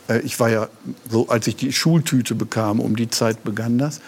äh, 0.09 0.19
ich 0.19 0.37
war 0.39 0.49
ja 0.49 0.67
so, 1.09 1.29
als 1.29 1.47
ich 1.47 1.55
die 1.55 1.71
Schultüte 1.71 2.35
bekam, 2.35 2.79
um 2.81 2.95
die 2.97 3.09
Zeit 3.09 3.43
begann 3.45 3.77
das. 3.77 4.01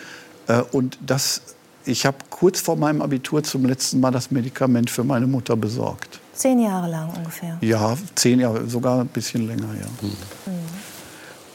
Äh, 0.48 0.64
und 0.74 0.98
das, 1.06 1.42
ich 1.86 2.06
habe 2.06 2.18
kurz 2.30 2.60
vor 2.60 2.76
meinem 2.76 3.02
Abitur 3.02 3.42
zum 3.44 3.64
letzten 3.66 4.02
Mal 4.02 4.12
das 4.12 4.32
Medikament 4.32 4.90
für 4.90 5.06
meine 5.06 5.28
Mutter 5.28 5.56
besorgt. 5.56 6.20
Zehn 6.34 6.60
Jahre 6.60 6.90
lang 6.90 7.14
ungefähr. 7.16 7.58
Ja, 7.62 7.96
zehn 8.16 8.40
Jahre, 8.40 8.68
sogar 8.68 9.02
ein 9.02 9.08
bisschen 9.08 9.48
länger, 9.48 9.70
ja. 9.80 9.88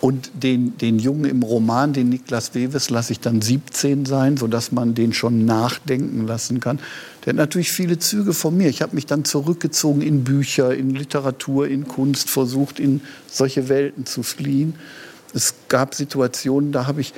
Und 0.01 0.31
den, 0.33 0.79
den 0.79 1.01
Jungen 1.01 1.25
im 1.25 1.43
Roman, 1.43 1.93
den 1.93 2.09
Niklas 2.09 2.55
Wewes, 2.55 2.89
lasse 2.89 3.13
ich 3.13 3.19
dann 3.19 3.43
17 3.43 4.07
sein, 4.07 4.37
sodass 4.37 4.71
man 4.71 4.95
den 4.95 5.13
schon 5.13 5.45
nachdenken 5.45 6.25
lassen 6.25 6.61
kann. 6.61 6.79
Der 7.25 7.33
hat 7.33 7.37
natürlich 7.37 7.73
viele 7.73 7.99
Züge 7.99 8.33
von 8.33 8.57
mir. 8.57 8.69
Ich 8.69 8.81
habe 8.81 8.95
mich 8.95 9.07
dann 9.07 9.25
zurückgezogen 9.25 10.01
in 10.01 10.23
Bücher, 10.23 10.73
in 10.73 10.95
Literatur, 10.95 11.67
in 11.67 11.89
Kunst, 11.89 12.31
versucht, 12.31 12.79
in 12.79 13.01
solche 13.27 13.69
Welten 13.69 14.07
zu 14.07 14.23
fliehen. 14.23 14.77
Es 15.35 15.55
gab 15.69 15.97
Situationen, 15.97 16.71
da 16.71 16.87
habe 16.87 17.01
ich 17.01 17.13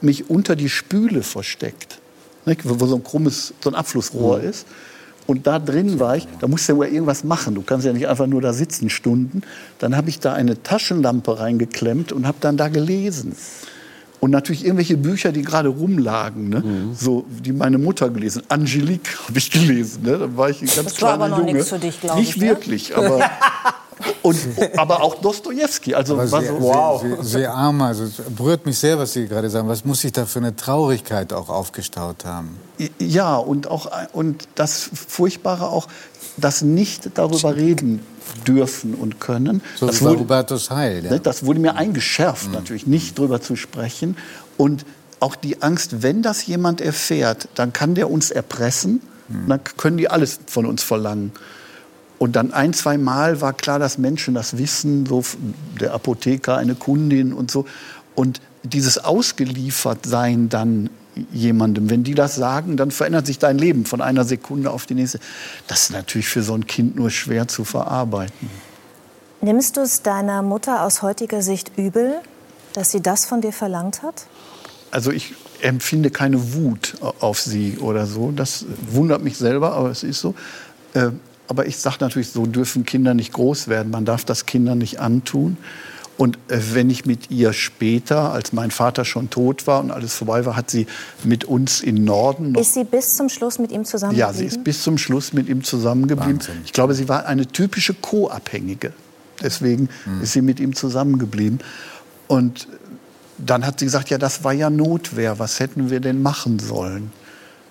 mich 0.00 0.28
unter 0.28 0.56
die 0.56 0.68
Spüle 0.68 1.22
versteckt, 1.22 2.00
nicht? 2.44 2.62
wo 2.64 2.86
so 2.86 2.96
ein 2.96 3.04
krummes, 3.04 3.54
so 3.62 3.70
ein 3.70 3.76
Abflussrohr 3.76 4.40
ist. 4.40 4.66
Und 5.26 5.46
da 5.46 5.58
drin 5.58 5.98
war 5.98 6.16
ich, 6.16 6.28
da 6.40 6.46
musst 6.46 6.68
du 6.68 6.82
ja 6.82 6.88
irgendwas 6.88 7.24
machen. 7.24 7.54
Du 7.54 7.62
kannst 7.62 7.84
ja 7.84 7.92
nicht 7.92 8.06
einfach 8.08 8.26
nur 8.26 8.40
da 8.40 8.52
sitzen 8.52 8.90
Stunden. 8.90 9.42
Dann 9.78 9.96
habe 9.96 10.08
ich 10.08 10.20
da 10.20 10.32
eine 10.34 10.62
Taschenlampe 10.62 11.38
reingeklemmt 11.40 12.12
und 12.12 12.26
habe 12.26 12.38
dann 12.40 12.56
da 12.56 12.68
gelesen. 12.68 13.34
Und 14.18 14.30
natürlich 14.30 14.64
irgendwelche 14.64 14.96
Bücher, 14.96 15.30
die 15.30 15.42
gerade 15.42 15.68
rumlagen, 15.68 16.48
ne? 16.48 16.64
so 16.94 17.26
die 17.44 17.52
meine 17.52 17.76
Mutter 17.78 18.08
gelesen. 18.08 18.42
Angelique 18.48 19.08
habe 19.28 19.38
ich 19.38 19.50
gelesen. 19.50 20.04
Ne? 20.04 20.18
Da 20.18 20.36
war 20.36 20.48
ich 20.48 20.62
ein 20.62 20.66
ganz 20.66 20.94
Das 20.94 21.02
war 21.02 21.10
aber 21.14 21.26
kleiner 21.26 21.30
noch 21.36 21.46
Junge. 21.46 21.52
nichts 21.58 21.68
für 21.68 21.78
dich, 21.78 22.00
glaub 22.00 22.16
Nicht 22.16 22.30
ich, 22.30 22.36
ne? 22.38 22.48
wirklich, 22.48 22.96
aber 22.96 23.18
und, 24.26 24.38
aber 24.76 25.02
auch 25.02 25.14
Dostojewski. 25.16 25.94
Also 25.94 26.16
war 26.16 26.26
sehr, 26.26 26.42
so, 26.58 27.00
sehr, 27.00 27.24
sehr, 27.24 27.54
arm. 27.54 27.80
Also, 27.82 28.04
es 28.04 28.14
berührt 28.36 28.66
mich 28.66 28.78
sehr, 28.78 28.98
was 28.98 29.12
Sie 29.12 29.26
gerade 29.26 29.48
sagen. 29.48 29.68
Was 29.68 29.84
muss 29.84 30.00
sich 30.00 30.12
da 30.12 30.26
für 30.26 30.40
eine 30.40 30.56
Traurigkeit 30.56 31.32
auch 31.32 31.48
aufgestaut 31.48 32.24
haben? 32.24 32.56
Ja, 32.98 33.36
und 33.36 33.68
auch 33.68 33.90
und 34.12 34.48
das 34.56 34.90
Furchtbare 34.92 35.68
auch, 35.68 35.86
das 36.36 36.62
nicht 36.62 37.10
darüber 37.14 37.54
reden 37.56 38.00
dürfen 38.46 38.94
und 38.94 39.20
können. 39.20 39.62
So 39.76 39.86
das, 39.86 40.02
wurde, 40.02 40.18
Hubertus 40.18 40.70
Heil. 40.70 41.04
Ja. 41.04 41.12
ne, 41.12 41.20
das 41.20 41.46
wurde 41.46 41.60
mir 41.60 41.76
eingeschärft, 41.76 42.52
natürlich 42.52 42.86
nicht 42.86 43.18
drüber 43.18 43.40
zu 43.40 43.54
sprechen. 43.54 44.16
Und 44.56 44.84
auch 45.20 45.36
die 45.36 45.62
Angst, 45.62 46.02
wenn 46.02 46.22
das 46.22 46.44
jemand 46.46 46.80
erfährt, 46.80 47.48
dann 47.54 47.72
kann 47.72 47.94
der 47.94 48.10
uns 48.10 48.30
erpressen, 48.30 49.00
dann 49.48 49.60
können 49.76 49.96
die 49.96 50.08
alles 50.08 50.38
von 50.46 50.66
uns 50.66 50.82
verlangen. 50.82 51.32
Und 52.18 52.36
dann 52.36 52.52
ein, 52.52 52.72
zwei 52.72 52.96
Mal 52.96 53.40
war 53.40 53.52
klar, 53.52 53.78
dass 53.78 53.98
Menschen 53.98 54.34
das 54.34 54.56
wissen, 54.56 55.06
so 55.06 55.22
der 55.80 55.92
Apotheker, 55.92 56.56
eine 56.56 56.74
Kundin 56.74 57.32
und 57.32 57.50
so. 57.50 57.66
Und 58.14 58.40
dieses 58.62 58.98
Ausgeliefertsein 59.04 60.48
dann 60.48 60.90
jemandem, 61.32 61.88
wenn 61.90 62.04
die 62.04 62.14
das 62.14 62.34
sagen, 62.34 62.76
dann 62.76 62.90
verändert 62.90 63.26
sich 63.26 63.38
dein 63.38 63.58
Leben 63.58 63.86
von 63.86 64.00
einer 64.00 64.24
Sekunde 64.24 64.70
auf 64.70 64.86
die 64.86 64.94
nächste. 64.94 65.18
Das 65.66 65.84
ist 65.84 65.92
natürlich 65.92 66.28
für 66.28 66.42
so 66.42 66.54
ein 66.54 66.66
Kind 66.66 66.96
nur 66.96 67.10
schwer 67.10 67.48
zu 67.48 67.64
verarbeiten. 67.64 68.50
Nimmst 69.40 69.76
du 69.76 69.82
es 69.82 70.02
deiner 70.02 70.42
Mutter 70.42 70.82
aus 70.82 71.02
heutiger 71.02 71.42
Sicht 71.42 71.72
übel, 71.76 72.14
dass 72.72 72.90
sie 72.90 73.00
das 73.00 73.26
von 73.26 73.40
dir 73.40 73.52
verlangt 73.52 74.02
hat? 74.02 74.26
Also 74.90 75.10
ich 75.10 75.34
empfinde 75.62 76.10
keine 76.10 76.54
Wut 76.54 76.94
auf 77.20 77.40
sie 77.40 77.78
oder 77.78 78.06
so. 78.06 78.30
Das 78.30 78.64
wundert 78.90 79.22
mich 79.22 79.36
selber, 79.36 79.72
aber 79.72 79.90
es 79.90 80.02
ist 80.02 80.20
so. 80.20 80.34
Aber 81.48 81.66
ich 81.66 81.78
sage 81.78 81.96
natürlich, 82.00 82.30
so 82.30 82.46
dürfen 82.46 82.84
Kinder 82.84 83.14
nicht 83.14 83.32
groß 83.32 83.68
werden. 83.68 83.90
Man 83.90 84.04
darf 84.04 84.24
das 84.24 84.46
Kindern 84.46 84.78
nicht 84.78 85.00
antun. 85.00 85.56
Und 86.18 86.38
äh, 86.48 86.58
wenn 86.72 86.88
ich 86.88 87.04
mit 87.04 87.30
ihr 87.30 87.52
später, 87.52 88.32
als 88.32 88.52
mein 88.52 88.70
Vater 88.70 89.04
schon 89.04 89.28
tot 89.28 89.66
war 89.66 89.80
und 89.80 89.90
alles 89.90 90.14
vorbei 90.14 90.46
war, 90.46 90.56
hat 90.56 90.70
sie 90.70 90.86
mit 91.24 91.44
uns 91.44 91.82
im 91.82 92.04
Norden 92.04 92.52
noch 92.52 92.60
Ist 92.60 92.74
sie 92.74 92.84
bis 92.84 93.16
zum 93.16 93.28
Schluss 93.28 93.58
mit 93.58 93.70
ihm 93.70 93.84
zusammen? 93.84 94.16
Ja, 94.16 94.32
sie 94.32 94.46
ist 94.46 94.64
bis 94.64 94.82
zum 94.82 94.96
Schluss 94.96 95.32
mit 95.32 95.48
ihm 95.48 95.62
zusammengeblieben. 95.62 96.38
Wahnsinn. 96.38 96.62
Ich 96.64 96.72
glaube, 96.72 96.94
sie 96.94 97.08
war 97.08 97.26
eine 97.26 97.46
typische 97.46 97.94
Co-Abhängige. 97.94 98.92
Deswegen 99.42 99.90
ist 100.22 100.32
sie 100.32 100.40
mit 100.40 100.60
ihm 100.60 100.74
zusammengeblieben. 100.74 101.58
Und 102.26 102.66
dann 103.36 103.66
hat 103.66 103.80
sie 103.80 103.84
gesagt, 103.84 104.08
ja, 104.08 104.16
das 104.16 104.44
war 104.44 104.54
ja 104.54 104.70
Notwehr. 104.70 105.38
Was 105.38 105.60
hätten 105.60 105.90
wir 105.90 106.00
denn 106.00 106.22
machen 106.22 106.58
sollen? 106.58 107.12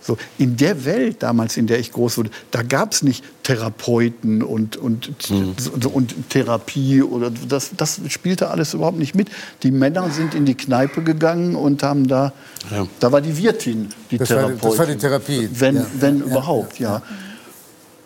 So, 0.05 0.17
in 0.37 0.55
der 0.55 0.85
Welt 0.85 1.23
damals, 1.23 1.57
in 1.57 1.65
der 1.65 1.79
ich 1.79 1.91
groß 1.91 2.17
wurde, 2.19 2.29
da 2.51 2.61
gab 2.61 2.91
es 2.91 3.01
nicht 3.01 3.23
Therapeuten 3.41 4.43
und, 4.43 4.77
und, 4.77 5.09
so- 5.57 5.89
und 5.89 6.29
Therapie. 6.29 7.01
Oder 7.01 7.31
das, 7.31 7.71
das 7.75 7.99
spielte 8.09 8.49
alles 8.51 8.75
überhaupt 8.75 8.99
nicht 8.99 9.15
mit. 9.15 9.29
Die 9.63 9.71
Männer 9.71 10.11
sind 10.11 10.35
in 10.35 10.45
die 10.45 10.53
Kneipe 10.55 11.01
gegangen 11.01 11.55
und 11.55 11.81
haben 11.81 12.07
da, 12.07 12.33
Ja. 12.69 12.85
da 12.99 13.11
war 13.11 13.21
die 13.21 13.35
Wirtin, 13.35 13.89
die 14.11 14.19
Das 14.19 14.29
war 14.29 14.37
die- 14.37 14.59
Therapeutin. 14.59 14.69
das 14.69 14.77
war 14.79 14.85
die 14.85 14.97
Therapie. 14.97 15.49
Wenn, 15.53 15.75
Ja. 15.77 15.85
wenn 15.99 16.19
Ja, 16.19 16.25
überhaupt, 16.25 16.79
ja. 16.79 17.01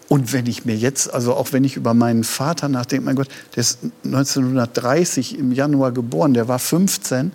Und 0.08 0.32
wenn 0.34 0.46
ich 0.48 0.64
mir 0.66 0.76
jetzt, 0.76 1.14
also 1.14 1.36
auch 1.36 1.52
wenn 1.52 1.64
ich 1.66 1.76
über 1.76 1.94
meinen 1.94 2.24
Vater 2.24 2.68
nachdenke, 2.70 3.06
mein 3.06 3.16
Gott, 3.16 3.28
der 3.56 3.62
ist 3.62 3.80
1930 4.04 5.38
im 5.38 5.52
Januar 5.52 5.92
geboren, 5.92 6.34
der 6.34 6.48
war 6.48 6.60
15, 6.60 7.32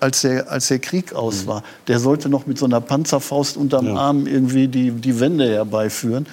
als 0.00 0.22
der, 0.22 0.50
als 0.50 0.68
der 0.68 0.78
Krieg 0.78 1.12
aus 1.12 1.46
war. 1.46 1.62
Der 1.86 1.98
sollte 1.98 2.28
noch 2.28 2.46
mit 2.46 2.58
so 2.58 2.66
einer 2.66 2.80
Panzerfaust 2.80 3.56
unterm 3.56 3.86
Ja. 3.86 3.94
Arm 3.96 4.26
irgendwie 4.26 4.68
die, 4.68 4.90
die 4.90 5.20
Wende 5.20 5.48
herbeiführen. 5.48 6.26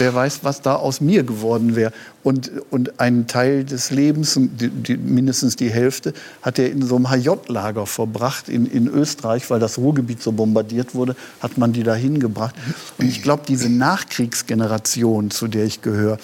Wer 0.00 0.14
weiß, 0.14 0.40
was 0.44 0.62
da 0.62 0.76
aus 0.76 1.02
mir 1.02 1.24
geworden 1.24 1.76
wäre. 1.76 1.92
Und, 2.22 2.50
und 2.70 3.00
einen 3.00 3.26
Teil 3.26 3.64
des 3.64 3.90
Lebens, 3.90 4.34
die, 4.34 4.70
die, 4.70 4.96
mindestens 4.96 5.56
die 5.56 5.70
Hälfte, 5.70 6.14
hat 6.40 6.58
er 6.58 6.72
in 6.72 6.80
so 6.80 6.96
einem 6.96 7.10
HJ-Lager 7.10 7.84
verbracht 7.84 8.48
in, 8.48 8.64
in 8.64 8.88
Österreich, 8.88 9.50
weil 9.50 9.60
das 9.60 9.76
Ruhrgebiet 9.76 10.22
so 10.22 10.32
bombardiert 10.32 10.94
wurde, 10.94 11.16
hat 11.40 11.58
man 11.58 11.74
die 11.74 11.82
da 11.82 11.94
hingebracht. 11.94 12.54
Und 12.96 13.08
ich 13.08 13.22
glaube, 13.22 13.42
diese 13.46 13.68
Nachkriegsgeneration, 13.68 15.30
zu 15.30 15.48
der 15.48 15.66
ich 15.66 15.82
gehöre, 15.82 16.16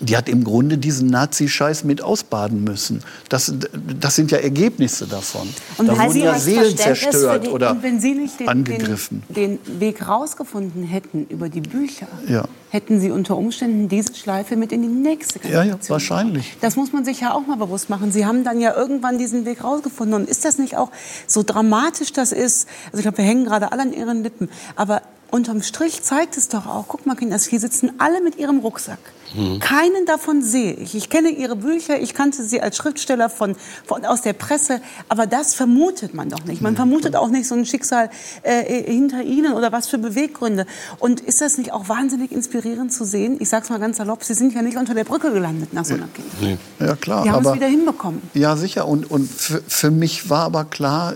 die 0.00 0.16
hat 0.16 0.28
im 0.28 0.42
Grunde 0.44 0.76
diesen 0.78 1.08
Nazi-Scheiß 1.08 1.84
mit 1.84 2.02
ausbaden 2.02 2.64
müssen. 2.64 3.02
Das, 3.28 3.52
das 4.00 4.16
sind 4.16 4.30
ja 4.32 4.38
Ergebnisse 4.38 5.06
davon. 5.06 5.48
Und 5.78 5.86
da 5.86 5.98
wurden 5.98 6.20
ja 6.20 6.38
Seelen 6.38 6.76
zerstört 6.76 7.46
die- 7.46 7.50
oder 7.50 7.70
Und 7.72 7.82
wenn 7.82 8.00
Sie 8.00 8.14
nicht 8.14 8.40
den, 8.40 8.48
angegriffen. 8.48 9.22
den, 9.28 9.58
den 9.64 9.80
Weg 9.80 10.06
rausgefunden 10.08 10.82
hätten 10.84 11.26
über 11.28 11.48
die 11.48 11.60
Bücher, 11.60 12.08
Ja. 12.28 12.44
Hätten 12.74 13.00
Sie 13.00 13.10
unter 13.10 13.36
Umständen 13.38 13.88
diese 13.88 14.14
Schleife 14.14 14.56
mit 14.56 14.72
in 14.72 14.82
die 14.82 14.88
nächste 14.88 15.38
Ja, 15.38 15.62
Generation. 15.62 15.80
ja, 15.80 15.90
wahrscheinlich. 15.90 16.56
Das 16.60 16.74
muss 16.76 16.92
man 16.92 17.04
sich 17.04 17.20
ja 17.20 17.32
auch 17.32 17.46
mal 17.46 17.56
bewusst 17.56 17.88
machen. 17.88 18.12
Sie 18.12 18.26
haben 18.26 18.44
dann 18.44 18.60
ja 18.60 18.76
irgendwann 18.76 19.16
diesen 19.16 19.46
Weg 19.46 19.62
rausgefunden. 19.64 20.14
Und 20.14 20.28
ist 20.28 20.44
das 20.44 20.58
nicht 20.58 20.76
auch 20.76 20.90
so 21.26 21.42
dramatisch 21.44 22.12
das 22.12 22.32
ist? 22.32 22.68
Also 22.86 22.98
ich 22.98 23.02
glaube, 23.02 23.18
wir 23.18 23.24
hängen 23.24 23.44
gerade 23.44 23.72
alle 23.72 23.82
an 23.82 23.92
Ihren 23.92 24.22
Lippen. 24.24 24.50
Aber 24.74 25.02
unterm 25.30 25.62
Strich 25.62 26.02
zeigt 26.02 26.36
es 26.36 26.48
doch 26.48 26.66
auch, 26.66 26.84
guck 26.88 27.06
mal, 27.06 27.14
Kinder, 27.16 27.38
hier 27.38 27.58
sitzen 27.60 27.92
alle 27.98 28.20
mit 28.20 28.38
ihrem 28.38 28.58
Rucksack. 28.58 28.98
Keinen 29.58 30.06
davon 30.06 30.42
sehe 30.42 30.74
ich. 30.74 30.94
Ich 30.94 31.10
kenne 31.10 31.28
ihre 31.30 31.56
Bücher, 31.56 31.98
ich 32.00 32.14
kannte 32.14 32.44
sie 32.44 32.60
als 32.60 32.76
Schriftsteller 32.76 33.28
von, 33.28 33.56
von, 33.84 34.04
aus 34.04 34.20
der 34.22 34.32
Presse, 34.32 34.80
aber 35.08 35.26
das 35.26 35.54
vermutet 35.56 36.14
man 36.14 36.28
doch 36.28 36.44
nicht. 36.44 36.62
Man 36.62 36.76
vermutet 36.76 37.16
auch 37.16 37.30
nicht 37.30 37.48
so 37.48 37.56
ein 37.56 37.66
Schicksal 37.66 38.10
äh, 38.44 38.84
hinter 38.84 39.22
ihnen 39.22 39.54
oder 39.54 39.72
was 39.72 39.88
für 39.88 39.98
Beweggründe. 39.98 40.66
Und 41.00 41.20
ist 41.20 41.40
das 41.40 41.58
nicht 41.58 41.72
auch 41.72 41.88
wahnsinnig 41.88 42.30
inspirierend? 42.30 42.63
Inspirierend 42.64 42.92
zu 42.92 43.04
sehen. 43.04 43.36
Ich 43.40 43.48
sag's 43.48 43.68
mal 43.68 43.78
ganz 43.78 43.98
salopp, 43.98 44.24
Sie 44.24 44.34
sind 44.34 44.54
ja 44.54 44.62
nicht 44.62 44.76
unter 44.76 44.94
der 44.94 45.04
Brücke 45.04 45.32
gelandet 45.32 45.72
nach 45.74 45.84
so 45.84 45.94
einer 45.94 46.08
Kindheit. 46.08 46.58
Nee. 46.80 46.86
Ja, 46.86 46.96
klar. 46.96 47.22
Die 47.22 47.30
haben 47.30 47.44
es 47.44 47.54
wieder 47.54 47.66
hinbekommen. 47.66 48.22
Ja, 48.32 48.56
sicher. 48.56 48.88
Und, 48.88 49.10
und 49.10 49.30
für, 49.30 49.62
für 49.66 49.90
mich 49.90 50.30
war 50.30 50.44
aber 50.44 50.64
klar, 50.64 51.14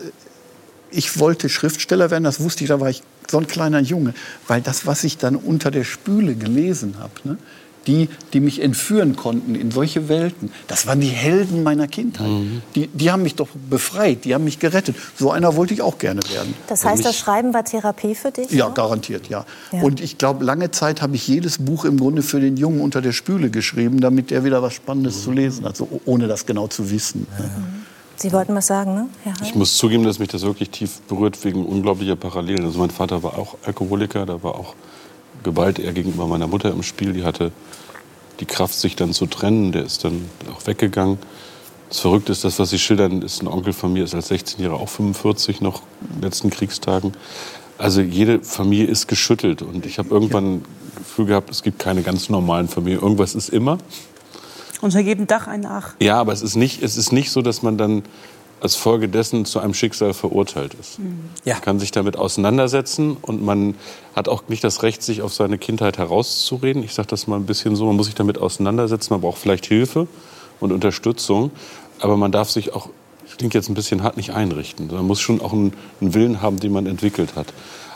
ich 0.90 1.19
wollte 1.19 1.49
Schriftsteller 1.49 2.11
werden, 2.11 2.25
das 2.25 2.40
wusste 2.40 2.64
ich, 2.64 2.69
da 2.69 2.81
war 2.81 2.90
ich 2.90 3.02
so 3.31 3.38
ein 3.38 3.47
kleiner 3.47 3.81
Junge. 3.81 4.14
Weil 4.47 4.61
das, 4.61 4.87
was 4.87 5.05
ich 5.05 5.17
dann 5.17 5.37
unter 5.37 5.71
der 5.71 5.85
Spüle 5.85 6.35
gelesen 6.35 6.97
habe, 6.99 7.12
ne, 7.25 7.38
die, 7.87 8.08
die 8.32 8.40
mich 8.40 8.61
entführen 8.61 9.16
konnten 9.16 9.54
in 9.54 9.70
solche 9.70 10.08
Welten, 10.08 10.50
das 10.66 10.87
waren 10.87 11.00
die 11.00 11.08
Helden 11.08 11.62
meiner 11.62 11.88
Kindheit. 11.88 12.28
Die, 12.75 12.88
die 12.88 13.11
haben 13.11 13.23
mich 13.23 13.35
doch 13.35 13.49
befreit, 13.70 14.25
die 14.25 14.35
haben 14.35 14.44
mich 14.44 14.58
gerettet. 14.58 14.97
So 15.16 15.30
einer 15.30 15.56
wollte 15.56 15.75
ich 15.75 15.82
auch 15.82 15.99
gerne 15.99 16.20
werden. 16.30 16.54
Das 16.68 16.85
heißt, 16.85 17.04
das 17.04 17.16
Schreiben 17.16 17.54
war 17.54 17.64
Therapie 17.64 18.14
für 18.14 18.30
dich? 18.30 18.50
Ja, 18.50 18.68
auch? 18.68 18.75
garantiert, 18.75 19.28
ja. 19.28 19.44
Ja. 19.73 19.82
Und 19.82 20.00
ich 20.00 20.18
glaube, 20.18 20.44
lange 20.44 20.70
Zeit 20.70 21.02
habe 21.02 21.16
ich 21.16 21.26
jedes 21.26 21.58
Buch 21.58 21.85
im 21.85 21.99
Grunde 21.99 22.23
für 22.23 22.40
den 22.40 22.56
Jungen 22.56 22.80
unter 22.80 23.00
der 23.00 23.12
Spüle 23.12 23.50
geschrieben, 23.50 24.00
damit 24.00 24.32
er 24.32 24.44
wieder 24.44 24.62
was 24.62 24.75
Spannendes 24.75 25.23
zu 25.23 25.32
lesen 25.32 25.64
hat, 25.64 25.76
so, 25.76 26.00
ohne 26.04 26.28
das 26.28 26.47
genau 26.47 26.66
zu 26.66 26.90
wissen. 26.90 27.26
Sie 28.16 28.32
wollten 28.32 28.54
was 28.54 28.66
sagen, 28.66 28.94
ne? 28.94 29.08
Herr 29.23 29.32
Heil? 29.35 29.42
Ich 29.44 29.54
muss 29.54 29.76
zugeben, 29.76 30.02
dass 30.02 30.18
mich 30.18 30.28
das 30.28 30.42
wirklich 30.42 30.70
tief 30.70 31.00
berührt 31.02 31.42
wegen 31.44 31.64
unglaublicher 31.64 32.16
Parallelen. 32.16 32.64
Also 32.64 32.80
mein 32.80 32.90
Vater 32.90 33.23
war 33.23 33.38
auch 33.38 33.56
Alkoholiker, 33.64 34.26
da 34.26 34.42
war 34.42 34.56
auch 34.56 34.75
Gewalt 35.42 35.78
eher 35.78 35.92
gegenüber 35.92 36.26
meiner 36.26 36.47
Mutter 36.47 36.71
im 36.71 36.83
Spiel. 36.83 37.12
Die 37.12 37.25
hatte 37.25 37.52
die 38.40 38.47
Kraft, 38.47 38.75
sich 38.75 38.97
dann 38.97 39.12
zu 39.12 39.26
trennen. 39.26 39.73
Der 39.73 39.85
ist 39.85 40.04
dann 40.04 40.28
auch 40.52 40.66
weggegangen. 40.66 41.18
Das 41.88 42.00
Verrückte 42.00 42.33
ist, 42.33 42.45
das, 42.45 42.59
was 42.59 42.71
Sie 42.71 42.78
schildern, 42.78 43.23
ist 43.23 43.42
ein 43.42 43.49
Onkel 43.49 43.73
von 43.73 43.92
mir, 43.92 44.04
ist 44.04 44.14
als 44.14 44.30
16-Jähriger 44.30 44.75
auch 44.75 44.88
45 44.88 45.61
noch 45.61 45.83
in 46.02 46.16
den 46.16 46.23
letzten 46.23 46.50
Kriegstagen. 46.50 47.12
Also 47.78 48.00
jede 48.00 48.40
Familie 48.40 48.87
ist 48.87 49.07
geschüttelt. 49.07 49.62
Und 49.62 49.87
ich 49.87 49.99
habe 49.99 50.11
irgendwann 50.11 50.57
ein 50.57 50.64
Gefühl 50.97 51.26
gehabt, 51.26 51.50
es 51.50 51.62
gibt 51.62 51.78
keine 51.78 52.02
ganz 52.02 52.28
normalen 52.28 52.68
Familien. 52.68 53.00
Irgendwas 53.00 53.35
ist 53.35 53.49
immer. 53.49 53.78
Unter 54.80 55.00
jedem 55.00 55.26
Dach 55.26 55.47
ein 55.47 55.64
Ach. 55.66 55.95
Ja, 56.00 56.21
aber 56.21 56.33
es 56.33 56.42
ist 56.42 56.57
nicht, 56.57 56.83
es 56.83 56.97
ist 56.97 57.12
nicht 57.12 57.30
so, 57.30 57.42
dass 57.42 57.62
man 57.62 57.78
dann 57.78 58.02
als 58.61 58.75
Folge 58.77 59.09
dessen 59.09 59.45
zu 59.45 59.61
einem 59.61 59.75
Schicksal 59.75 60.15
verurteilt 60.15 60.75
ist. 60.81 60.99
Ja. 61.45 61.55
Man 61.55 61.62
kann 61.62 61.79
sich 61.79 61.91
damit 61.93 62.17
auseinandersetzen 62.17 63.17
und 63.23 63.43
man 63.45 63.75
hat 64.15 64.29
auch 64.29 64.43
nicht 64.49 64.65
das 64.65 64.83
Recht, 64.83 65.03
sich 65.03 65.23
auf 65.23 65.33
seine 65.33 65.59
Kindheit 65.59 65.99
herauszureden. 65.99 66.83
Ich 66.83 66.95
sage 66.95 67.09
das 67.09 67.27
mal 67.27 67.37
ein 67.37 67.47
bisschen 67.47 67.77
so, 67.77 67.87
man 67.87 67.97
muss 67.97 68.07
sich 68.07 68.15
damit 68.15 68.38
auseinandersetzen, 68.38 69.12
man 69.15 69.21
braucht 69.21 69.38
vielleicht 69.38 69.67
Hilfe 69.67 70.09
und 70.61 70.73
Unterstützung, 70.73 71.50
aber 72.00 72.17
man 72.17 72.33
darf 72.33 72.50
sich 72.50 72.73
auch, 72.75 72.88
das 73.27 73.37
klingt 73.37 73.55
jetzt 73.55 73.69
ein 73.69 73.75
bisschen 73.75 74.03
hart, 74.03 74.17
nicht 74.17 74.31
einrichten. 74.33 74.88
Man 74.88 75.07
muss 75.07 75.21
schon 75.21 75.41
auch 75.41 75.53
einen, 75.53 75.73
einen 76.00 76.15
Willen 76.15 76.43
haben, 76.43 76.59
den 76.59 76.73
man 76.73 76.87
entwickelt 76.87 77.37
hat. 77.37 77.53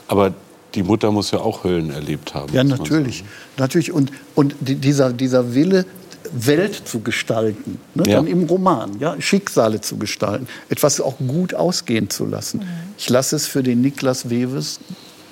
Aber 0.06 0.32
die 0.74 0.82
Mutter 0.82 1.10
muss 1.10 1.30
ja 1.32 1.40
auch 1.40 1.64
Höllen 1.64 1.90
erlebt 1.90 2.34
haben. 2.34 2.52
Ja, 2.54 2.64
natürlich. 2.64 3.24
natürlich. 3.58 3.92
Und, 3.92 4.10
und 4.34 4.54
die- 4.60 4.76
dieser, 4.76 5.12
dieser 5.12 5.54
Wille, 5.54 5.84
Welt 6.32 6.82
zu 6.86 7.00
gestalten, 7.00 7.78
ne? 7.94 8.04
Ja. 8.06 8.16
dann 8.16 8.26
im 8.26 8.44
Roman, 8.44 8.98
ja? 8.98 9.20
Schicksale 9.20 9.80
zu 9.80 9.96
gestalten, 9.96 10.46
etwas 10.68 11.00
auch 11.00 11.16
gut 11.18 11.54
ausgehen 11.54 12.10
zu 12.10 12.26
lassen. 12.26 12.62
Ich 12.98 13.08
lasse 13.10 13.36
es 13.36 13.46
für 13.46 13.62
den 13.62 13.80
Niklas 13.80 14.30
Wewes 14.30 14.80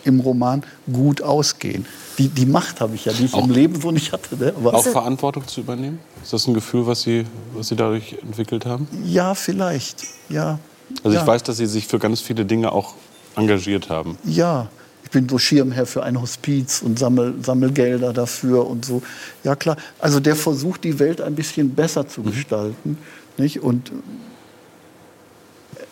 im 0.05 0.21
Roman 0.21 0.63
gut 0.93 1.21
ausgehen. 1.23 1.85
Die, 2.19 2.29
die 2.29 2.47
Macht 2.47 2.81
habe 2.81 2.95
ich 2.95 3.05
ja, 3.05 3.13
die 3.13 3.27
ich 3.27 3.35
Auch- 3.35 3.45
im 3.45 3.51
Leben 3.51 3.81
so 3.81 3.91
nicht 3.91 4.13
hatte. 4.13 4.37
Ne? 4.37 4.53
Aber 4.57 4.75
Auch 4.75 4.83
Verantwortung 4.87 5.47
zu 5.47 5.61
übernehmen? 5.61 5.99
Ist 6.23 6.33
das 6.33 6.47
ein 6.47 6.55
Gefühl, 6.55 6.87
was 6.87 7.03
Sie, 7.03 7.25
was 7.55 7.69
Sie 7.69 7.77
dadurch 7.77 8.17
entwickelt 8.23 8.65
haben? 8.67 8.89
ja, 9.05 9.35
vielleicht. 9.35 10.05
Ja. 10.29 10.59
Also 11.05 11.15
ja. 11.17 11.21
ich 11.23 11.27
weiß, 11.27 11.43
dass 11.45 11.57
Sie 11.59 11.67
sich 11.67 11.87
für 11.87 11.99
ganz 11.99 12.21
viele 12.21 12.45
Dinge 12.45 12.73
auch 12.73 12.95
engagiert 13.37 13.91
haben. 13.91 14.19
Ja, 14.25 14.69
ich 15.05 15.11
bin 15.11 15.29
so 15.29 15.39
Schirmherr 15.39 15.87
für 15.87 16.03
ein 16.03 16.21
Hospiz 16.21 16.83
und 16.83 16.99
sammel, 16.99 17.35
sammel 17.43 17.73
Gelder 17.73 18.13
dafür 18.13 18.67
und 18.67 18.85
so. 18.85 19.03
Ja 19.45 19.57
klar, 19.57 19.77
also 19.99 20.21
der 20.21 20.37
versucht, 20.37 20.85
die 20.85 20.99
Welt 20.99 21.21
ein 21.21 21.35
bisschen 21.35 21.75
besser 21.75 22.07
zu 22.09 22.23
gestalten. 22.23 22.97
Nicht? 23.37 23.61
Und 23.63 23.91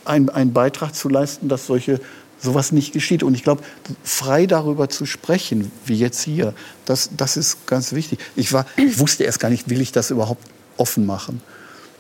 ein- 0.05 0.31
einen 0.31 0.53
Beitrag 0.53 0.95
zu 0.95 1.09
leisten, 1.09 1.49
dass 1.49 1.67
solche 1.67 2.01
sowas 2.41 2.71
nicht 2.73 2.93
geschieht. 2.93 3.23
Und 3.23 3.35
ich 3.35 3.43
glaube, 3.43 3.63
frei 4.05 4.47
darüber 4.47 4.89
zu 4.89 5.07
sprechen, 5.07 5.73
wie 5.85 5.97
jetzt 5.97 6.23
hier, 6.23 6.55
das, 6.85 7.11
das 7.17 7.37
ist 7.37 7.67
ganz 7.67 7.93
wichtig. 7.93 8.21
Ich, 8.37 8.53
war, 8.53 8.65
ich 8.77 8.99
wusste 8.99 9.25
erst 9.25 9.41
gar 9.41 9.51
nicht, 9.51 9.69
will 9.69 9.81
ich 9.81 9.93
das 9.93 10.11
überhaupt 10.11 10.45
offen 10.77 11.05
machen. 11.05 11.43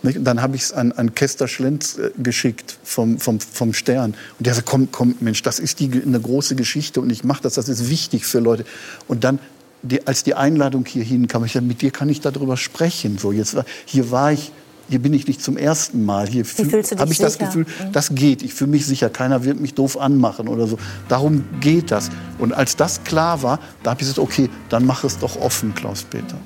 Nicht? 0.02 0.18
Und 0.18 0.24
dann 0.24 0.40
habe 0.40 0.56
ich 0.56 0.62
es 0.62 0.72
an, 0.72 0.92
an 0.92 1.14
Kester 1.14 1.48
Schlenz 1.48 1.98
äh, 1.98 2.11
geschickt 2.18 2.78
vom, 2.84 3.18
vom, 3.18 3.40
vom 3.40 3.72
Stern. 3.72 4.14
Und 4.38 4.46
der 4.46 4.54
sagt, 4.54 4.68
komm, 4.68 4.88
komm, 4.92 5.16
Mensch, 5.20 5.42
das 5.42 5.58
ist 5.58 5.80
die, 5.80 5.90
eine 5.90 6.20
große 6.20 6.54
Geschichte 6.54 7.00
und 7.00 7.11
ich 7.11 7.24
mache 7.24 7.42
das, 7.42 7.54
das 7.54 7.68
ist 7.68 7.90
wichtig 7.90 8.24
für 8.24 8.38
Leute. 8.38 8.64
Und 9.08 9.24
dann, 9.24 9.38
die, 9.82 10.06
als 10.06 10.24
die 10.24 10.34
Einladung 10.34 10.84
hierhin 10.87 11.28
kam, 11.28 11.44
ich 11.44 11.52
dachte, 11.52 11.66
mit 11.66 11.82
dir 11.82 11.90
kann 11.90 12.08
ich 12.08 12.20
darüber 12.20 12.56
sprechen. 12.56 13.18
So, 13.18 13.32
jetzt 13.32 13.54
war, 13.56 13.64
hier 13.87 14.11
war 14.11 14.32
ich, 14.32 14.52
hier 14.88 15.00
bin 15.00 15.12
ich 15.12 15.26
nicht 15.26 15.42
zum 15.42 15.56
ersten 15.56 16.04
Mal. 16.04 16.28
Hier 16.28 16.44
habe 16.44 17.12
ich 17.12 17.18
das 17.18 17.34
sicher? 17.34 17.46
Gefühl, 17.46 17.66
das 17.92 18.14
geht. 18.14 18.42
Ich 18.42 18.54
fühle 18.54 18.70
mich 18.70 18.87
sicher. 18.87 19.11
Keiner 19.11 19.44
wird 19.44 19.61
mich 19.61 19.74
doof 19.74 19.98
anmachen 19.98 20.48
oder 20.48 20.66
so. 20.66 20.78
Darum 21.08 21.44
geht 21.61 21.90
das. 21.90 22.11
Und 22.38 22.52
als 22.52 22.76
das 22.76 23.04
klar 23.04 23.42
war, 23.42 23.61
da 23.82 23.90
habe 23.90 24.00
ich 24.00 24.08
gesagt, 24.08 24.18
okay, 24.18 24.48
dann 24.70 24.87
mach 24.87 25.04
es 25.04 25.18
doch 25.18 25.37
offen, 25.37 25.74
Klaus-Peter. 25.74 26.37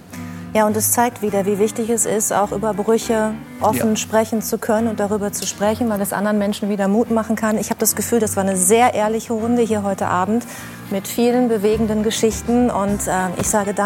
Ja, 0.55 0.67
und 0.67 0.77
es 0.77 0.93
zeigt 0.93 1.23
wieder, 1.23 1.47
wie 1.47 1.59
wichtig 1.59 1.89
es 1.89 2.05
ist, 2.05 2.31
auch 2.31 2.53
über 2.53 2.75
Brüche 2.75 3.33
offen 3.63 3.91
Ja. 3.91 3.97
sprechen 3.97 4.43
zu 4.43 4.59
können 4.59 4.89
und 4.89 5.01
darüber 5.01 5.33
zu 5.33 5.47
sprechen, 5.47 5.89
weil 5.89 6.01
es 6.03 6.13
anderen 6.13 6.37
Menschen 6.39 6.69
wieder 6.69 6.89
Mut 6.89 7.11
machen 7.11 7.37
kann. 7.37 7.57
Ich 7.57 7.71
habe 7.71 7.81
das 7.81 7.97
Gefühl, 7.97 8.19
das 8.21 8.37
war 8.37 8.43
eine 8.45 8.57
sehr 8.57 8.93
ehrliche 8.93 9.33
Runde 9.33 9.63
hier 9.63 9.83
heute 9.83 10.09
Abend 10.09 10.45
mit 10.91 11.09
vielen 11.09 11.49
bewegenden 11.49 12.03
Geschichten. 12.03 12.71
Und 12.71 13.09
äh, 13.09 13.41
ich 13.41 13.49
sage 13.49 13.73
Danke. 13.73 13.83